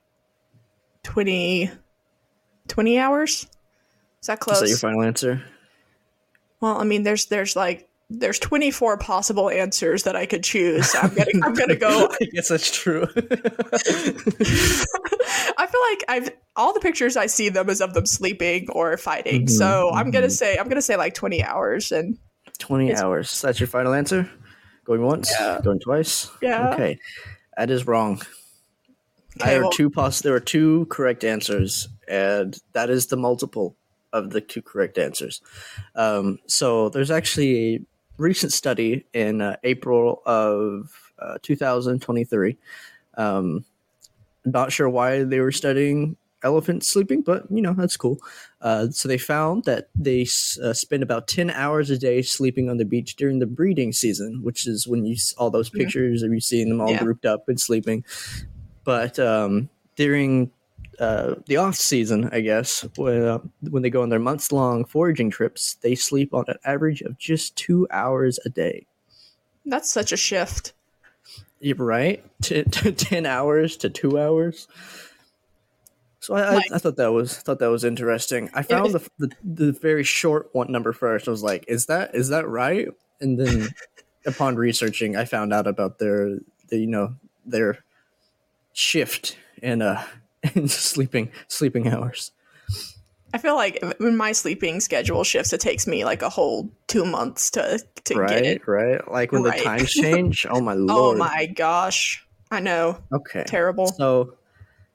[1.04, 1.72] 20,
[2.68, 3.48] 20 hours.
[4.22, 4.58] Is that close?
[4.58, 5.44] Is that your final answer?
[6.60, 10.92] Well, I mean, there's there's like there's 24 possible answers that I could choose.
[10.92, 12.10] So I'm gonna I'm gonna go.
[12.22, 13.04] I guess that's true.
[15.58, 18.98] I feel like I've all the pictures I see them is of them sleeping or
[18.98, 19.46] fighting.
[19.46, 20.32] Mhm, So I'm gonna mhm.
[20.32, 22.18] say I'm gonna say like 20 hours and
[22.58, 23.42] 20 It's- hours.
[23.42, 24.30] That's your final answer?
[24.86, 25.32] Going once?
[25.38, 25.60] Yeah.
[25.64, 26.30] Going twice?
[26.42, 26.74] Yeah.
[26.74, 27.00] Okay.
[27.58, 28.22] That is wrong.
[29.42, 33.76] Okay, there are two poss- there are two correct answers, and that is the multiple
[34.14, 35.42] of the two correct answers.
[35.96, 37.80] Um, so there's actually a
[38.18, 42.58] recent study in uh, April of uh, 2023.
[43.16, 43.66] Um,
[44.46, 46.16] not sure why they were studying
[46.48, 48.18] elephants sleeping, but you know that's cool.
[48.62, 50.22] Uh, so they found that they
[50.64, 54.42] uh, spend about 10 hours a day sleeping on the beach during the breeding season,
[54.44, 57.04] which is when you all those pictures of you seeing them all Yeah.
[57.04, 58.04] grouped up and sleeping.
[58.84, 60.52] But um, during
[61.00, 63.40] uh, the off season, I guess, when, uh,
[63.70, 67.18] when they go on their months long foraging trips, they sleep on an average of
[67.20, 68.88] just two hours a day.
[69.66, 70.74] that's such a shift.
[71.60, 72.24] You're right?
[72.42, 74.68] T- t- 10 hours to two hours.
[76.28, 78.50] So I, I, I thought that was thought that was interesting.
[78.54, 81.26] I found the, the the very short one number first.
[81.26, 82.90] I was like, is that is that right?
[83.22, 83.70] and then
[84.28, 87.16] upon researching, I found out about their, the, you know,
[87.46, 87.80] their
[88.74, 90.04] shift and uh
[90.54, 92.32] and sleeping sleeping hours.
[93.34, 97.06] I feel like when my sleeping schedule shifts, it takes me like a whole two
[97.06, 98.68] months to to right, get it.
[98.68, 99.10] right.
[99.10, 99.60] Like when Right.
[99.60, 100.46] the times change.
[100.50, 100.90] Oh my lord!
[100.90, 102.22] Oh my gosh,
[102.52, 103.46] I know, Okay.
[103.48, 103.88] terrible.
[103.88, 104.34] So,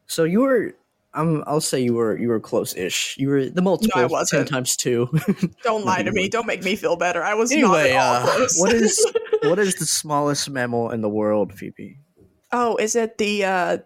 [0.07, 0.75] so you were.
[1.15, 3.17] Um, I'll say you were you were close-ish.
[3.19, 4.49] You were the multiple ten wasn't.
[4.49, 5.09] times two.
[5.63, 6.29] Don't lie to me.
[6.29, 7.23] Don't make me feel better.
[7.23, 8.59] I was anyway, not at all uh, close.
[8.61, 11.99] what is what is the smallest mammal in the world, Phoebe?
[12.53, 13.45] oh, is it the?
[13.45, 13.79] uh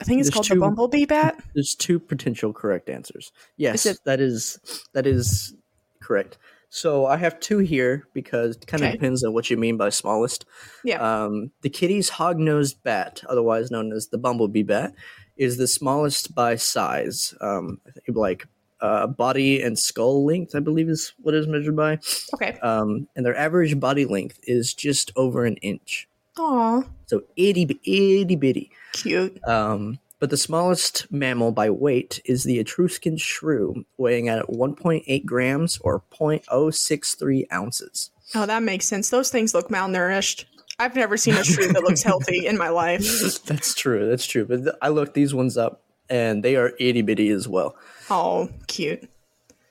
[0.00, 1.42] I think it's There's called two- the bumblebee bat.
[1.54, 3.32] There's two potential correct answers.
[3.58, 4.58] Yes, it- that is
[4.94, 5.54] that is
[6.02, 6.38] correct.
[6.72, 8.96] So I have two here because it kind of Okay.
[8.96, 10.46] depends on what you mean by smallest.
[10.84, 11.00] Yeah.
[11.24, 14.94] Um, the Kitti's hog-nosed bat, otherwise known as the bumblebee bat,
[15.40, 17.34] is the smallest by size.
[17.40, 18.46] Um, I think like
[18.80, 21.98] uh, body and skull length, I believe, is what is measured by.
[22.34, 22.58] Okay.
[22.60, 26.06] Um, and their average body length is just over an inch.
[26.38, 28.70] Aw, So itty itty bitty.
[28.92, 29.38] cute.
[29.48, 35.78] Um, but the smallest mammal by weight is the Etruscan shrew, weighing at 1.8 grams
[35.78, 38.10] or 0.063 ounces.
[38.34, 39.10] Oh, that makes sense.
[39.10, 40.44] Those things look malnourished.
[40.80, 43.02] I've never seen a shrew that looks healthy in my life.
[43.44, 44.08] That's true.
[44.08, 44.44] That's true.
[44.46, 47.76] But th- I looked these ones up, and they are itty bitty as well.
[48.08, 49.08] Oh, cute.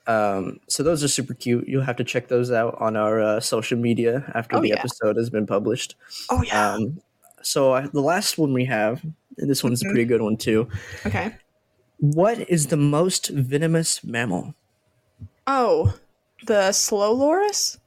[0.06, 1.68] Um, so those are super cute.
[1.68, 4.78] You'll have to check those out on our uh, social media after Oh, the yeah.
[4.78, 5.94] episode has been published.
[6.30, 6.72] Oh yeah.
[6.74, 7.00] Um,
[7.42, 9.02] so I, the last one we have,
[9.38, 9.90] and this one's a Mm-hmm.
[9.92, 10.68] pretty good one too.
[11.06, 11.34] okay.
[11.98, 14.54] What is the most venomous mammal?
[15.46, 15.94] Oh,
[16.46, 17.78] the slow loris?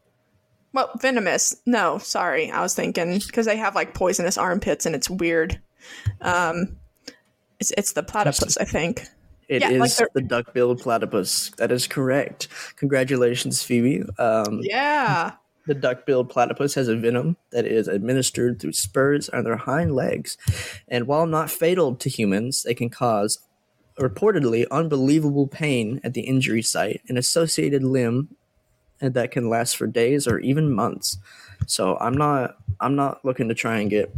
[0.74, 1.55] Well, venomous.
[1.65, 2.51] No, sorry.
[2.51, 5.61] I was thinking because they have like poisonous armpits and it's weird.
[6.21, 6.78] Um,
[7.59, 9.05] it's it's the platypus, I think.
[9.49, 11.51] It Yeah, is like the duck-billed platypus.
[11.57, 12.47] That is correct.
[12.78, 14.03] Congratulations, Phoebe.
[14.17, 15.34] Um, Yeah.
[15.65, 20.38] The duck-billed platypus has a venom that is administered through spurs on their hind legs,
[20.89, 23.39] and while not fatal to humans, they can cause
[23.97, 28.36] reportedly unbelievable pain at the injury site, an associated limb,
[29.01, 31.17] and that can last for days or even months.
[31.67, 34.13] So I'm not I'm not looking to try and get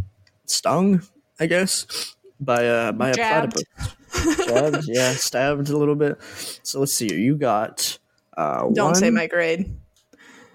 [0.45, 1.01] stung,
[1.39, 3.53] I guess, by a by a Jabbed.
[3.53, 4.45] platypus.
[4.47, 6.17] Jabbed, yeah, stabbed a little bit.
[6.63, 7.17] So let's see here.
[7.19, 7.97] You got
[8.37, 9.75] uh, Don't say my grade.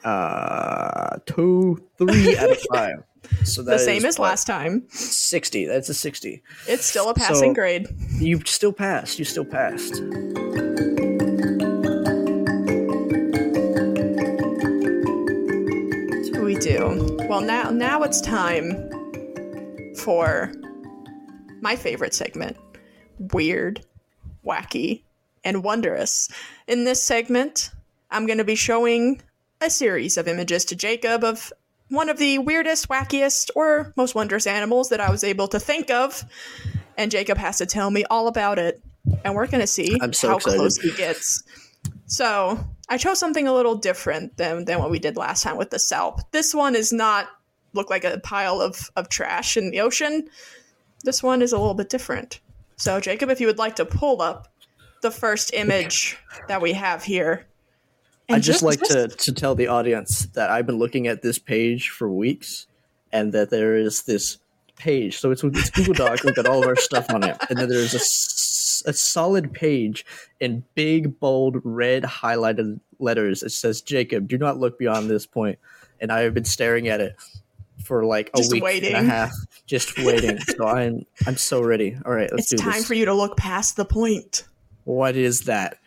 [0.05, 3.05] uh, two, three out of five.
[3.45, 4.85] So The same as last time.
[4.89, 5.67] Sixty.
[5.67, 6.43] That's a sixty.
[6.67, 7.89] It's still a passing So- grade.
[8.19, 9.19] You still passed.
[9.19, 10.01] You still passed.
[16.73, 17.17] Do.
[17.29, 18.91] Well, now now it's time
[19.97, 20.53] for
[21.61, 22.57] my favorite segment,
[23.33, 23.85] weird,
[24.47, 25.03] wacky,
[25.45, 26.29] and wondrous.
[26.67, 27.71] In this segment,
[28.11, 29.21] I'm going to be showing
[29.61, 31.53] a series of images to Jacob of
[31.89, 35.91] one of the weirdest, wackiest, or most wondrous animals that I was able to think
[35.91, 36.25] of,
[36.97, 38.81] and Jacob has to tell me all about it.
[39.25, 40.59] And we're going to see so how excited.
[40.59, 41.43] close he gets.
[42.07, 45.71] So I chose something a little different than, than what we did last time with
[45.71, 46.21] the Salp.
[46.33, 47.29] This one is not
[47.73, 50.29] look like a pile of, of trash in the ocean.
[51.05, 52.41] This one is a little bit different.
[52.77, 54.49] So Jacob, if you would like to pull up
[55.03, 56.19] the first image
[56.49, 57.47] that we have here.
[58.29, 61.39] I And just like to, to tell the audience that I've been looking at this
[61.39, 62.67] page for weeks,
[63.13, 64.39] and that there is this
[64.77, 65.19] page.
[65.19, 66.23] So it's it's Google Doc.
[66.23, 68.05] We've got all of our stuff on it, and then there's a, s-
[68.87, 70.05] a solid page
[70.41, 73.43] in big bold red highlighted letters.
[73.43, 75.59] It says, "Jacob, do not look beyond this point."
[76.01, 77.15] And I have been staring at it
[77.85, 78.95] for like a Just week waiting.
[78.95, 79.33] and a half,
[79.67, 80.39] just waiting.
[80.57, 81.97] so I'm I'm so ready.
[82.07, 82.67] All right, let's It's do this.
[82.67, 84.45] It's time for you to look past the point.
[84.85, 85.79] what is that?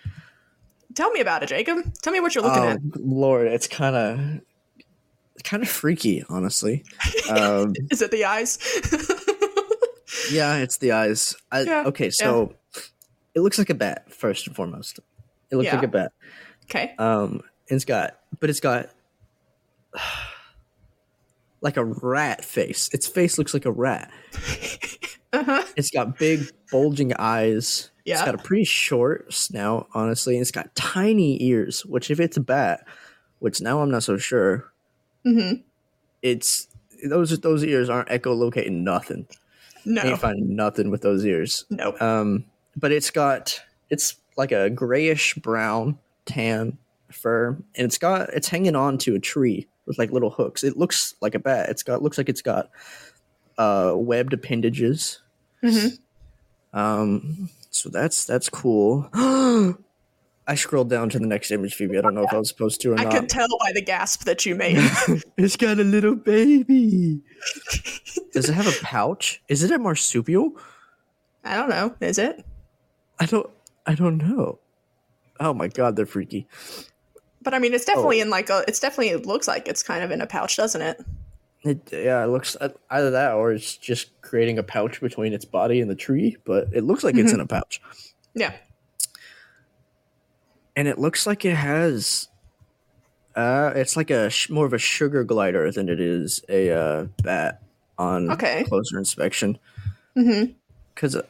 [0.95, 1.91] Tell me about it, Jacob.
[2.03, 2.79] Tell me what you're looking oh at.
[2.97, 4.41] Lord, it's kind of
[5.43, 6.83] kind of freaky, honestly.
[7.29, 8.59] Um, Is it the eyes?
[10.31, 11.35] yeah, it's the eyes.
[11.51, 12.53] I, Yeah, okay, so
[13.35, 14.99] it looks like a bat first and foremost.
[15.51, 15.75] It looks Yeah.
[15.75, 16.11] like a bat.
[16.65, 16.93] okay.
[16.97, 18.89] Um, it's got, but it's got
[21.61, 22.89] like a rat face.
[22.93, 24.11] Its face looks like a rat.
[25.33, 25.63] Uh-huh.
[25.75, 27.89] It's got big bulging eyes.
[28.05, 28.17] Yeah.
[28.17, 31.83] It's got a pretty short snout, honestly, and it's got tiny ears.
[31.87, 32.85] Which, if it's a bat,
[33.39, 34.71] which now I'm not so sure,
[35.25, 35.53] hmm
[36.21, 36.67] it's
[37.09, 39.25] those those ears aren't echolocating nothing.
[39.85, 40.01] No.
[40.01, 41.65] Ain't finding nothing with those ears.
[41.69, 42.01] Nope.
[42.01, 43.59] Um, but it's got
[43.89, 46.77] it's like a grayish brown tan
[47.11, 50.63] fur, and it's got it's hanging on to a tree with like little hooks.
[50.63, 51.69] It looks like a bat.
[51.69, 52.69] It's got looks like it's got
[53.57, 55.21] uh webbed appendages.
[55.61, 55.87] hmm
[56.73, 59.09] Um, so that's that's cool.
[60.45, 61.97] I scrolled down to the next image, Phoebe.
[61.97, 63.13] I don't know if I was supposed to or I not.
[63.13, 64.77] I could tell by the gasp that you made.
[65.37, 67.21] it's got a little baby.
[68.33, 69.41] Does it have a pouch?
[69.47, 70.57] Is it a marsupial?
[71.45, 71.95] I don't know.
[72.01, 72.45] Is it?
[73.19, 73.49] I don't.
[73.85, 74.59] I don't know.
[75.39, 76.47] Oh my god, they're freaky.
[77.41, 78.63] But I mean, it's definitely in like a.
[78.67, 79.09] It's definitely.
[79.09, 81.01] It looks like it's kind of in a pouch, doesn't it?
[81.63, 85.45] It, yeah, it looks uh, either that or it's just creating a pouch between its
[85.45, 86.35] body and the tree.
[86.43, 87.81] But it looks like it's in a pouch,
[88.33, 88.53] Yeah.
[90.75, 92.27] And it looks like it has.
[93.35, 97.05] Uh, it's like a sh- more of a sugar glider than it is a uh,
[97.23, 97.61] bat
[97.97, 98.63] on Okay.
[98.65, 99.57] closer inspection.
[100.15, 100.51] Mm-hmm.
[100.95, 101.23] Cause, uh,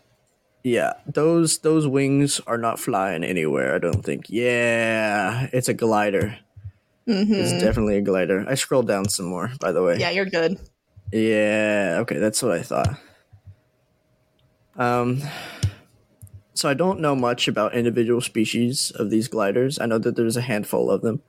[0.64, 3.76] yeah, those those wings are not flying anywhere.
[3.76, 4.26] I don't think.
[4.30, 6.38] Yeah, it's a glider.
[7.08, 7.34] Mm-hmm.
[7.34, 8.46] It's definitely a glider.
[8.48, 9.98] I scrolled down some more, by the way.
[9.98, 10.58] Yeah, you're good.
[11.12, 11.98] Yeah.
[12.02, 12.98] Okay, that's what I thought.
[14.78, 15.22] Um.
[16.54, 19.80] So I don't know much about individual species of these gliders.
[19.80, 21.22] I know that there's a handful of them,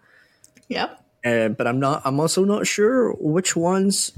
[0.68, 1.02] Yep.
[1.24, 2.02] and but I'm not.
[2.04, 4.12] I'm also not sure which ones,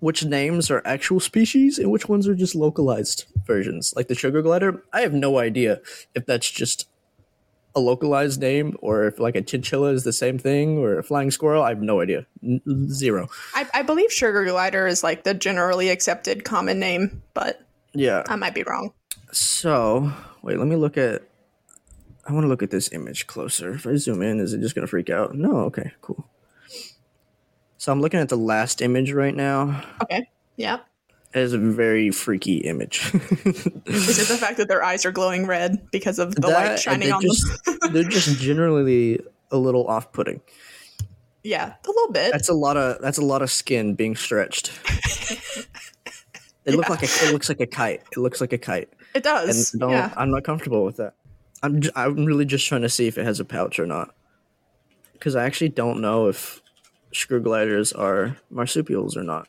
[0.00, 3.92] which names are actual species and which ones are just localized versions.
[3.96, 5.80] Like the sugar glider, I have no idea
[6.14, 6.88] if that's just
[7.74, 11.30] a localized name or if like a chinchilla is the same thing or a flying
[11.30, 11.62] squirrel.
[11.62, 12.26] I have no idea.
[12.44, 12.60] N-
[12.90, 13.28] zero.
[13.54, 17.62] I, I believe sugar glider is like the generally accepted common name, but
[17.94, 18.22] Yeah.
[18.28, 18.92] I might be wrong.
[19.32, 20.12] So
[20.42, 21.22] wait, let me look at.
[22.26, 23.74] I want to look at this image closer.
[23.74, 25.34] If I zoom in, is it just gonna freak out?
[25.34, 25.56] No.
[25.62, 25.92] Okay.
[26.00, 26.24] Cool.
[27.78, 29.82] So I'm looking at the last image right now.
[30.02, 30.28] Okay.
[30.56, 30.86] Yep.
[31.34, 33.10] It is a very freaky image.
[33.14, 37.08] Is it the fact that their eyes are glowing red because of the light shining
[37.08, 37.78] they're on just, them?
[37.92, 39.18] they're just generally
[39.50, 40.42] a little off-putting.
[41.42, 42.32] Yeah, a little bit.
[42.32, 44.70] That's a lot of that's a lot of skin being stretched.
[46.64, 46.90] It look Yeah.
[46.92, 48.02] like a, it looks like a kite.
[48.12, 49.70] It looks like a kite, It and does.
[49.72, 50.12] don't, yeah.
[50.16, 51.14] I'm not comfortable with that.
[51.62, 54.14] I'm j- I'm really just trying to see if it has a pouch or not,
[55.12, 56.60] because I actually don't know if
[57.12, 59.48] sugar gliders are marsupials or not.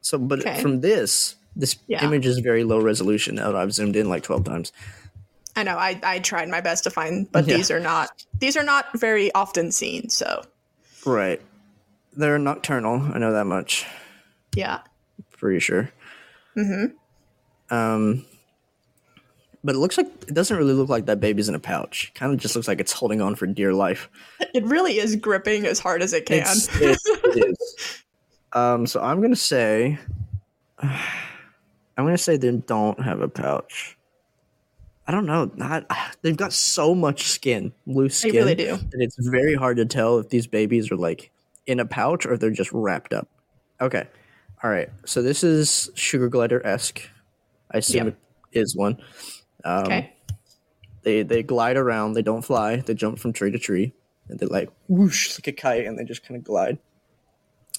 [0.00, 0.60] So, but Okay.
[0.60, 2.04] from this, this Yeah.
[2.04, 3.36] image is very low resolution.
[3.36, 4.72] Now I've zoomed in like twelve times.
[5.54, 5.76] I know.
[5.76, 7.56] I, I tried my best to find, but Yeah.
[7.58, 8.24] these are not.
[8.40, 10.08] These are not very often seen.
[10.08, 10.42] So
[11.04, 11.40] Right,
[12.16, 13.02] they're nocturnal.
[13.14, 13.86] I know that much.
[14.56, 14.80] yeah.
[15.36, 15.90] pretty sure.
[16.56, 17.74] Mm-hmm.
[17.74, 18.24] Um,
[19.64, 22.12] but it looks like it doesn't really look like that baby's in a pouch.
[22.14, 24.08] Kind of just looks like it's holding on for dear life.
[24.54, 26.40] It really is gripping as hard as it can.
[26.42, 28.02] It's, it, it is.
[28.54, 29.98] Um, so I'm gonna say,
[30.78, 31.00] I'm
[31.96, 33.96] gonna say they don't have a pouch.
[35.06, 35.50] I don't know.
[35.56, 35.86] Not
[36.22, 38.40] they've got so much skin, loose They skin.
[38.42, 38.76] really do.
[38.76, 41.30] that it's very hard to tell if these babies are like
[41.66, 43.26] in a pouch or they're just wrapped up.
[43.80, 44.06] Okay.
[44.62, 44.90] All right.
[45.06, 47.08] So this is sugar glider esque.
[47.72, 48.16] I assume Yep.
[48.52, 48.98] it is one.
[49.64, 50.12] Um, okay.
[51.02, 52.12] They they glide around.
[52.12, 52.76] They don't fly.
[52.76, 53.92] They jump from tree to tree,
[54.28, 56.78] and they like whoosh like a kite, and they just kind of glide.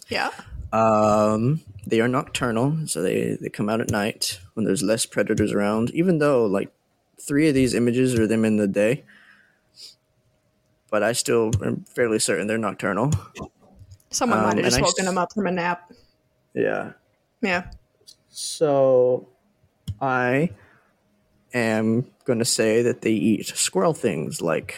[0.09, 0.31] Yeah.
[0.73, 5.53] Um, they are nocturnal, so they they come out at night when there's less predators
[5.53, 5.91] around.
[5.91, 6.71] Even though like
[7.21, 9.05] three of these images are them in the day,
[10.89, 13.11] but I still am fairly certain they're nocturnal.
[14.09, 15.91] Someone Um, might have just woken him up from a nap.
[16.53, 16.91] Yeah.
[17.41, 17.71] Yeah.
[18.29, 19.27] So
[20.01, 20.49] I
[21.53, 24.75] am going to say that they eat squirrel things like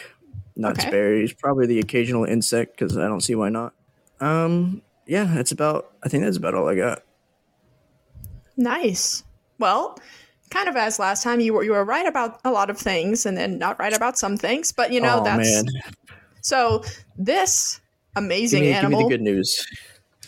[0.56, 0.90] nuts, Okay.
[0.90, 3.72] berries, probably the occasional insect because I don't see why not.
[4.20, 5.92] Um, yeah, that's about.
[6.02, 7.02] I think that's about all I got.
[8.56, 9.22] Nice.
[9.58, 9.98] Well,
[10.50, 13.26] kind of as last time, you were you were right about a lot of things,
[13.26, 14.72] and then not right about some things.
[14.72, 15.64] But you know oh that's man,
[16.42, 16.82] so.
[17.18, 17.80] This
[18.14, 19.02] give amazing me, give me animal.
[19.08, 19.66] the good news.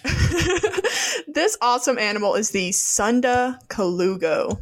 [1.29, 4.59] this awesome animal is the Sunda Colugo.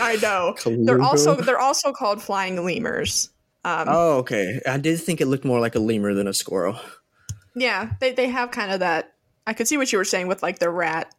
[0.00, 0.54] I know.
[0.64, 3.30] They're also they're also called flying lemurs.
[3.64, 4.60] Um, oh, okay.
[4.66, 6.78] I did think it looked more like a lemur than a squirrel.
[7.54, 9.12] Yeah, they they have kind of that.
[9.46, 11.12] I could see what you were saying with like the rat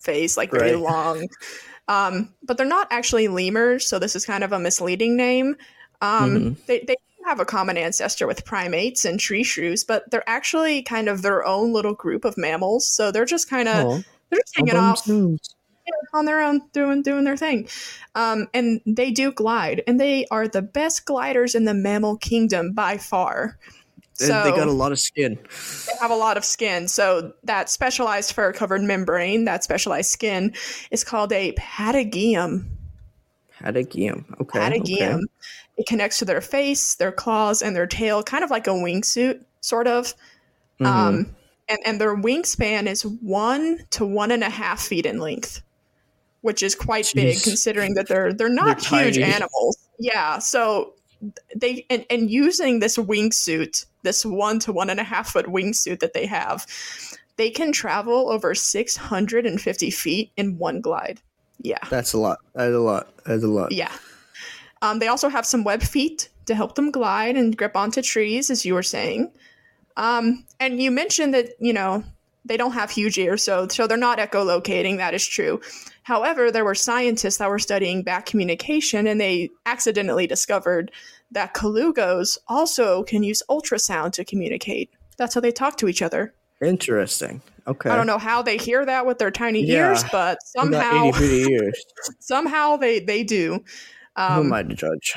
[0.00, 0.80] face, like very Right.
[0.80, 1.28] long.
[1.88, 5.56] Um, but they're not actually lemurs, so this is kind of a misleading name.
[6.00, 6.56] Um, Mhm.
[6.66, 6.96] They they
[7.26, 11.46] have a common ancestor with primates and tree shrews, but they're actually kind of their
[11.46, 12.86] own little group of mammals.
[12.86, 15.06] So they're just kind of they're just hanging off.
[16.12, 17.68] On their own doing doing their thing
[18.14, 22.72] um, and they do glide and they are the best gliders in the mammal kingdom
[22.72, 23.58] by far
[24.18, 25.38] They, so they got a lot of skin.
[25.86, 30.54] they have a lot of skin so that specialized fur covered membrane that specialized skin
[30.90, 32.68] is called a patagium
[33.60, 34.24] Patagium.
[34.40, 34.58] Okay.
[34.58, 35.24] patagium okay.
[35.78, 39.44] it connects to their face their claws and their tail kind of like a wingsuit
[39.60, 40.14] sort of
[40.80, 40.86] Mhm.
[40.86, 41.36] um,
[41.68, 45.62] and, and their wingspan is one to one and a half feet in length,
[46.42, 49.32] which is quite big considering that they're they're not They're huge tiny.
[49.32, 49.78] animals.
[49.98, 50.94] Yeah, so
[51.56, 56.00] they and, and using this wingsuit, this one to one and a half foot wingsuit
[56.00, 56.66] that they have,
[57.36, 61.20] they can travel over 650 feet in one glide.
[61.60, 61.78] Yeah.
[61.90, 62.38] That's a lot.
[62.54, 63.08] That's a lot.
[63.24, 63.72] That's a lot.
[63.72, 63.92] Yeah.
[64.82, 68.50] Um, they also have some web feet to help them glide and grip onto trees,
[68.50, 69.30] as you were saying.
[69.96, 72.02] Um, and you mentioned that, you know,
[72.44, 74.96] they don't have huge ears, so, so they're not echolocating.
[74.96, 75.60] That is true.
[76.02, 80.90] However, there were scientists that were studying bat communication, and they accidentally discovered
[81.30, 84.90] that colugos also can use ultrasound to communicate.
[85.16, 86.34] That's how they talk to each other.
[86.60, 87.42] Interesting.
[87.66, 87.90] Okay.
[87.90, 89.90] I don't know how they hear that with their tiny Yeah.
[89.90, 91.84] ears, but somehow, ears.
[92.20, 93.62] somehow they they do.
[94.16, 95.14] Who Um, am I to judge?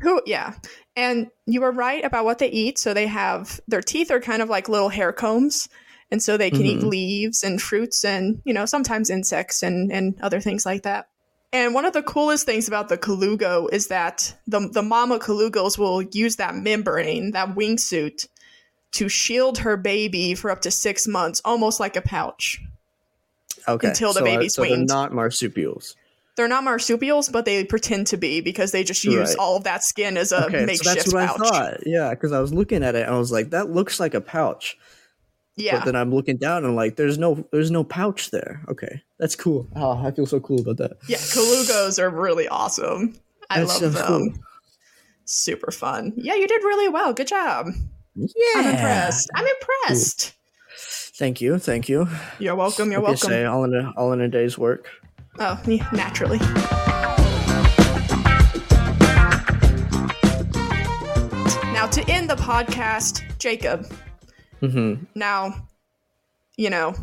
[0.00, 0.54] Who, yeah.
[0.96, 2.78] And you were right about what they eat.
[2.78, 5.68] So they have their teeth are kind of like little hair combs.
[6.10, 6.90] And so they can eat Mhm.
[6.90, 11.06] leaves and fruits and, you know, sometimes insects and, and other things like that.
[11.52, 15.78] And one of the coolest things about the colugo is that the, the mama colugos
[15.78, 18.26] will use that membrane, that wingsuit,
[18.92, 22.60] to shield her baby for up to six months, almost like a pouch.
[23.68, 23.88] Okay.
[23.88, 25.94] until the so, baby's so they're not marsupials.
[26.36, 29.36] They're not marsupials, but they pretend to be because they just use Right.
[29.38, 31.40] all of that skin as a okay, so makeshift that's what pouch.
[31.42, 31.86] I thought.
[31.86, 34.20] Yeah, because I was looking at it and I was like, that looks like a
[34.20, 34.78] pouch.
[35.60, 35.78] Yeah.
[35.78, 38.62] But then I'm looking down and like, there's no, there's no pouch there.
[38.68, 39.66] Okay, that's cool.
[39.76, 40.92] Oh, I feel so cool about that.
[41.06, 43.14] Yeah, Colugos are really awesome.
[43.50, 44.06] I That love sounds them.
[44.06, 44.32] cool.
[45.24, 46.12] Super fun.
[46.16, 47.12] Yeah, you did really well.
[47.12, 47.68] Good job.
[48.16, 48.26] Yeah.
[48.56, 49.30] I'm impressed.
[49.34, 50.34] I'm impressed.
[51.16, 51.58] Thank you.
[51.58, 52.08] Thank you.
[52.38, 52.90] You're welcome.
[52.90, 53.28] You're Like welcome.
[53.28, 54.88] say, all in a all in a day's work.
[55.38, 56.38] Oh, yeah, naturally.
[61.72, 63.86] Now, to end the podcast, Jacob.
[64.60, 65.04] Mm-hmm.
[65.14, 65.68] Now,
[66.56, 66.94] you know,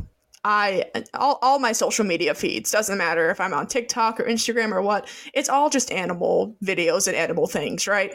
[0.44, 4.72] I all, all my social media feeds doesn't matter if I'm on TikTok or Instagram
[4.72, 5.10] or what.
[5.34, 8.14] It's all just animal videos and animal things, right?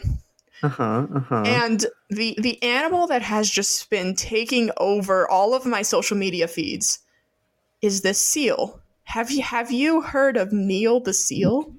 [0.63, 1.07] Uh huh.
[1.15, 1.43] Uh huh.
[1.45, 6.47] And the the animal that has just been taking over all of my social media
[6.49, 7.01] feeds
[7.83, 8.81] is this seal.
[9.05, 11.75] Have you have you heard of Neil the seal?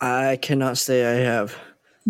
[0.00, 1.56] I cannot say I have.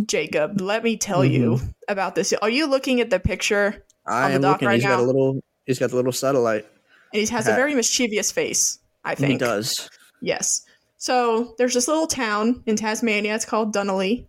[0.06, 2.32] Jacob, let me tell you about this.
[2.34, 3.84] Are you looking at the picture?
[4.08, 4.66] I am looking.
[4.66, 5.40] right he's got a little.
[5.66, 6.66] He's got the little satellite.
[7.12, 9.32] And he has a very mischievous face, I think.
[9.32, 9.88] He does.
[10.20, 10.64] Yes.
[10.98, 13.34] So there's this little town in Tasmania.
[13.34, 14.26] It's called Dunalley.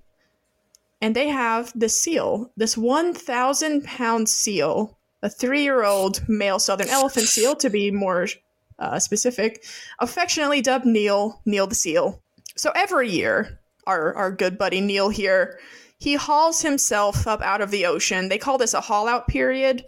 [1.01, 6.89] And they have this seal, this 1,000 pound seal, a three year old male southern
[6.89, 8.27] elephant seal, to be more
[8.77, 9.63] uh, specific,
[9.99, 12.21] affectionately dubbed Neil, Neil the seal.
[12.55, 15.59] So every year, our, our good buddy Neil here,
[15.99, 18.29] he hauls himself up out of the ocean.
[18.29, 19.85] They call this a haul out period.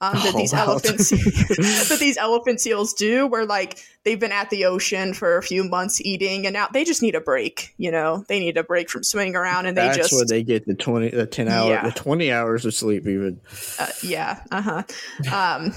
[0.00, 1.16] Um, that these elephant se-
[1.88, 5.64] that these elephant seals do, where like they've been at the ocean for a few
[5.64, 7.74] months eating, and now they just need a break.
[7.78, 10.66] You know, they need a break from swimming around, and they just where they get
[10.66, 11.82] the twenty, the ten hour, Yeah.
[11.84, 13.08] the twenty hours of sleep.
[13.08, 13.40] Even.
[13.80, 14.82] uh, yeah, uh huh.
[15.34, 15.72] Um,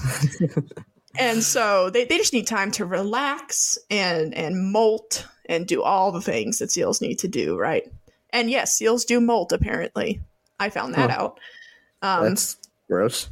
[1.18, 6.12] and so they, they just need time to relax and and molt and do all
[6.12, 7.82] the things that seals need to do, right?
[8.32, 9.52] And yes, seals do molt.
[9.52, 10.20] Apparently,
[10.58, 11.22] I found that Huh.
[11.22, 11.40] out.
[12.02, 12.56] Um, That's
[12.88, 13.28] gross.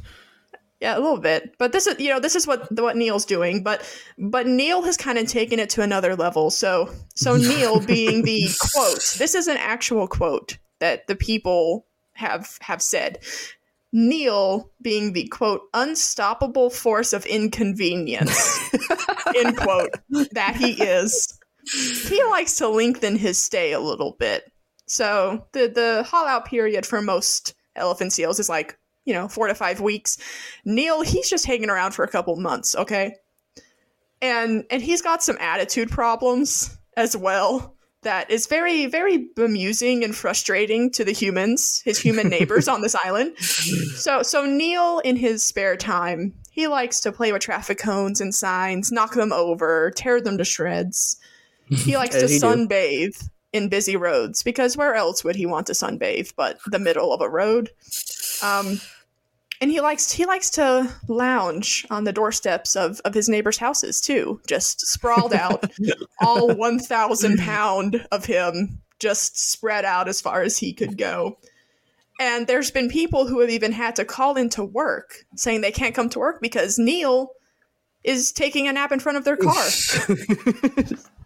[0.79, 3.63] yeah, a little bit, but this is you know this is what what Neil's doing,
[3.63, 3.83] but
[4.17, 6.49] but Neil has kind of taken it to another level.
[6.49, 12.57] So so Neil being the quote, this is an actual quote that the people have
[12.61, 13.19] have said.
[13.93, 18.57] Neil being the quote unstoppable force of inconvenience
[19.35, 19.89] end quote
[20.31, 21.37] that he is.
[22.07, 24.49] He likes to lengthen his stay a little bit.
[24.91, 29.47] So the the haul out period for most elephant seals is like you know four
[29.47, 30.17] to five weeks.
[30.65, 33.15] Neil, he's just hanging around for a couple months, okay?
[34.21, 40.13] And and he's got some attitude problems as well that is very very bemusing and
[40.13, 43.37] frustrating to the humans, his human neighbors on this island.
[43.37, 48.35] So so Neil in his spare time, he likes to play with traffic cones and
[48.35, 51.15] signs, knock them over, tear them to shreds.
[51.69, 53.27] He likes to sunbathe do.
[53.53, 57.21] In busy roads because where else would he want to sunbathe but the middle of
[57.21, 57.69] a road?
[58.41, 58.79] Um,
[59.59, 64.01] and he likes he likes to lounge on the doorsteps of, of his neighbors' houses
[64.01, 65.71] too, just sprawled out,
[66.21, 71.37] all one thousand pound of him just spread out as far as he could go.
[72.19, 75.95] And there's been people who have even had to call into work saying they can't
[75.95, 77.31] come to work because Neil
[78.03, 79.67] is taking a nap in front of their car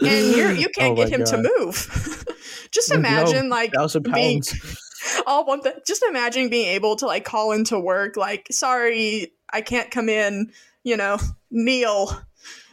[0.00, 2.26] and you're, you can't Oh get him to move.
[2.70, 4.42] just imagine No, like thousand being
[5.26, 9.60] all one th- just imagine being able to like call into work like sorry I
[9.60, 10.52] can't come in,
[10.84, 11.18] you know,
[11.50, 12.22] Neil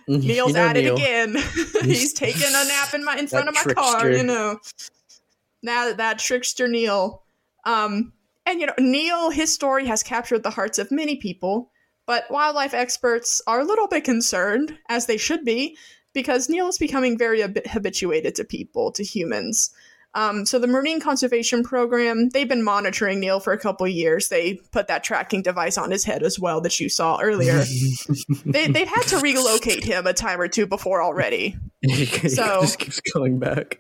[0.08, 1.36] You Neil's know at it again.
[1.84, 4.60] He's taking a nap in my in front of my car, you know.
[5.64, 7.24] Now that that trickster Neil.
[7.66, 8.14] Um,
[8.46, 11.72] and you know, Neil, his story has captured the hearts of many people,
[12.06, 15.78] but wildlife experts are a little bit concerned, as they should be,
[16.18, 19.70] because Neil is becoming very habituated to people, to humans.
[20.16, 24.30] Um, so the Marine Conservation Program, they've been monitoring Neil for a couple years.
[24.30, 27.64] They put that tracking device on his head as well that you saw earlier.
[28.48, 31.56] they, they've had to relocate him a time or two before already.
[32.30, 33.80] so just keeps going back.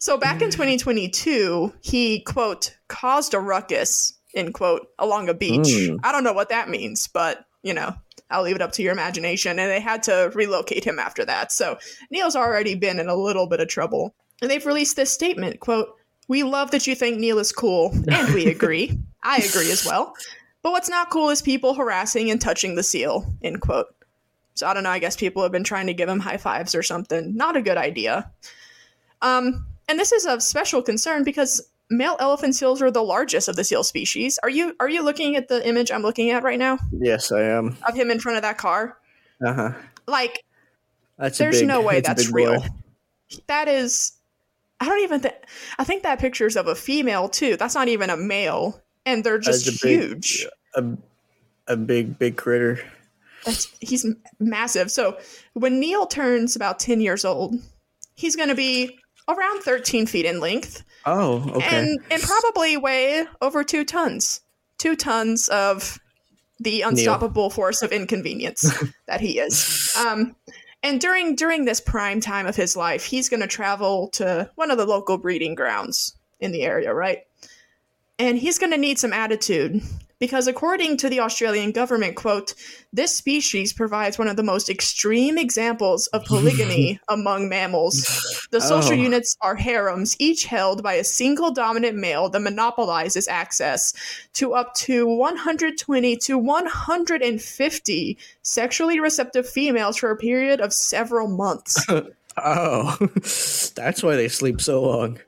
[0.00, 5.60] So back in 2022, he quote caused a ruckus end quote along a beach.
[5.60, 6.00] Mm.
[6.04, 7.94] I don't know what that means, but you know,
[8.30, 9.58] I'll leave it up to your imagination.
[9.58, 11.52] And they had to relocate him after that.
[11.52, 11.78] So
[12.10, 14.14] Neil's already been in a little bit of trouble.
[14.42, 15.94] And they've released this statement, quote,
[16.28, 18.98] We love that you think Neil is cool, and we agree.
[19.22, 20.14] I agree as well.
[20.62, 23.86] But what's not cool is people harassing and touching the seal, end quote.
[24.54, 26.74] So I don't know, I guess people have been trying to give him high fives
[26.74, 27.34] or something.
[27.34, 28.30] Not a good idea.
[29.22, 33.56] Um, and this is of special concern because male elephant seals are the largest of
[33.56, 34.38] the seal species.
[34.42, 36.78] Are you are you looking at the image I'm looking at right now?
[36.92, 37.76] Yes, I am.
[37.86, 38.96] Of him in front of that car.
[39.44, 39.72] Uh huh.
[40.06, 40.44] Like,
[41.18, 42.60] that's there's big, no way that's, that's real.
[42.60, 42.66] Boy.
[43.46, 44.12] That is,
[44.80, 45.34] I don't even think.
[45.78, 47.56] I think that picture's of a female too.
[47.56, 50.46] That's not even a male, and they're just huge.
[50.74, 50.98] Big,
[51.68, 52.80] a, a big, big critter.
[53.44, 54.06] That's he's
[54.38, 54.90] massive.
[54.90, 55.18] So
[55.54, 57.54] when Neil turns about ten years old,
[58.14, 60.84] he's going to be around 13 feet in length.
[61.06, 61.78] Oh, okay.
[61.78, 64.40] And, and probably weigh over two tons.
[64.78, 65.98] Two tons of
[66.58, 67.50] the unstoppable Neil.
[67.50, 68.72] force of inconvenience
[69.06, 69.90] that he is.
[69.98, 70.36] Um,
[70.82, 74.70] and during during this prime time of his life, he's going to travel to one
[74.70, 77.20] of the local breeding grounds in the area, right?
[78.18, 79.82] And he's going to need some attitude
[80.20, 82.54] because according to the Australian government, quote,
[82.92, 88.46] this species provides one of the most extreme examples of polygamy among mammals.
[88.50, 89.02] The social oh.
[89.02, 93.94] units are harems, each held by a single dominant male that monopolizes access
[94.34, 101.84] to up to 120 to 150 sexually receptive females for a period of several months.
[102.36, 102.96] oh,
[103.74, 105.18] that's why they sleep so long.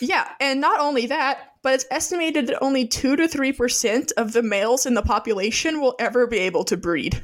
[0.00, 4.42] Yeah, and not only that, but it's estimated that only 2 to 3% of the
[4.42, 7.20] males in the population will ever be able to breed.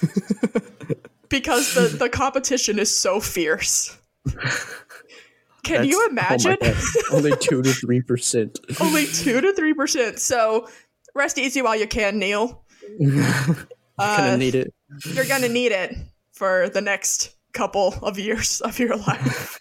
[1.28, 3.96] because the, the competition is so fierce.
[5.62, 6.56] Can That's, you oh imagine?
[6.62, 8.80] Oh only 2 to 3%.
[8.80, 10.18] only 2 to 3%.
[10.18, 10.68] So
[11.14, 12.64] rest easy while you can, Neil.
[12.98, 13.22] you're
[13.98, 14.72] uh, gonna need it.
[15.12, 15.94] You're gonna need it
[16.32, 19.58] for the next couple of years of your life.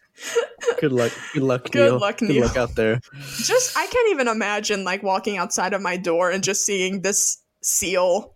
[0.80, 1.11] Good luck.
[1.34, 1.99] Good luck, Good Neil.
[1.99, 2.34] luck, Neil.
[2.34, 2.99] Good luck out there.
[3.38, 7.38] Just I can't even imagine like walking outside of my door and just seeing this
[7.61, 8.36] seal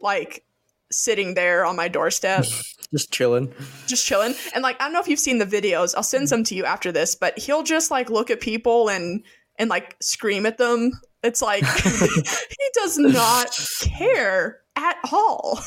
[0.00, 0.44] like
[0.90, 2.44] sitting there on my doorstep.
[2.92, 3.52] just chilling.
[3.86, 4.34] Just chilling.
[4.54, 5.94] And like I don't know if you've seen the videos.
[5.96, 6.28] I'll send mm.
[6.28, 9.22] some to you after this, but he'll just like look at people and
[9.58, 10.92] and like scream at them.
[11.22, 13.50] It's like he does not
[13.80, 15.60] care at all.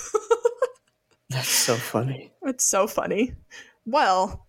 [1.29, 2.31] That's so funny.
[2.43, 3.33] It's so funny.
[3.85, 4.47] Well,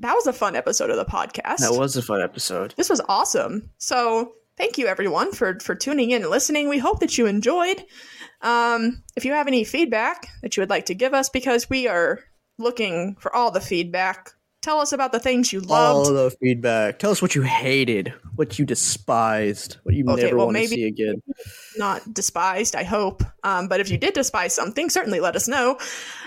[0.00, 1.58] that was a fun episode of the podcast.
[1.58, 2.74] That was a fun episode.
[2.76, 3.70] This was awesome.
[3.78, 6.68] So thank you everyone for for tuning in and listening.
[6.68, 7.84] We hope that you enjoyed.
[8.42, 11.88] Um, if you have any feedback that you would like to give us, because we
[11.88, 12.20] are
[12.58, 14.30] looking for all the feedback.
[14.62, 16.08] Tell us about the things you loved.
[16.08, 16.98] All the feedback.
[16.98, 20.68] Tell us what you hated, what you despised, what you okay, never well, want to
[20.68, 21.22] see again.
[21.78, 23.22] Not despised, I hope.
[23.42, 25.78] Um, but if you did despise something, certainly let us know.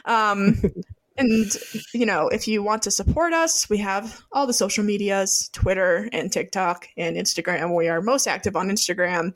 [0.05, 0.59] Um,
[1.17, 1.55] And,
[1.93, 6.09] you know, if you want to support us, we have all the social medias Twitter
[6.11, 7.75] and TikTok and Instagram.
[7.75, 9.35] We are most active on Instagram.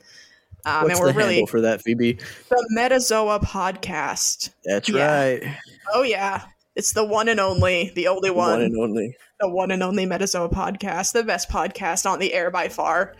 [0.64, 2.18] Um, What's and we're the really for that, Phoebe?
[2.48, 4.50] The Metazoa podcast.
[4.64, 5.20] That's yeah.
[5.20, 5.56] right.
[5.94, 6.46] Oh, yeah.
[6.74, 8.50] It's the one and only, the only one.
[8.50, 9.16] One and only.
[9.40, 13.14] The one and only Metazoa podcast, the best podcast on the air by far,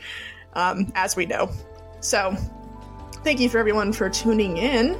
[0.54, 1.50] um, as we know.
[2.00, 2.36] So,
[3.24, 4.94] thank you for everyone for tuning in,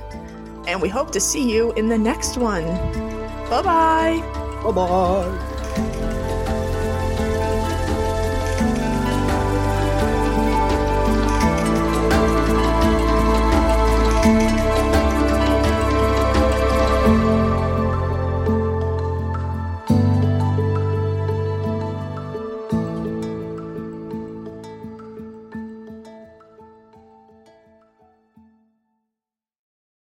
[0.66, 2.64] and we hope to see you in the next one.
[3.48, 4.22] Bye bye.
[4.62, 5.57] Bye bye.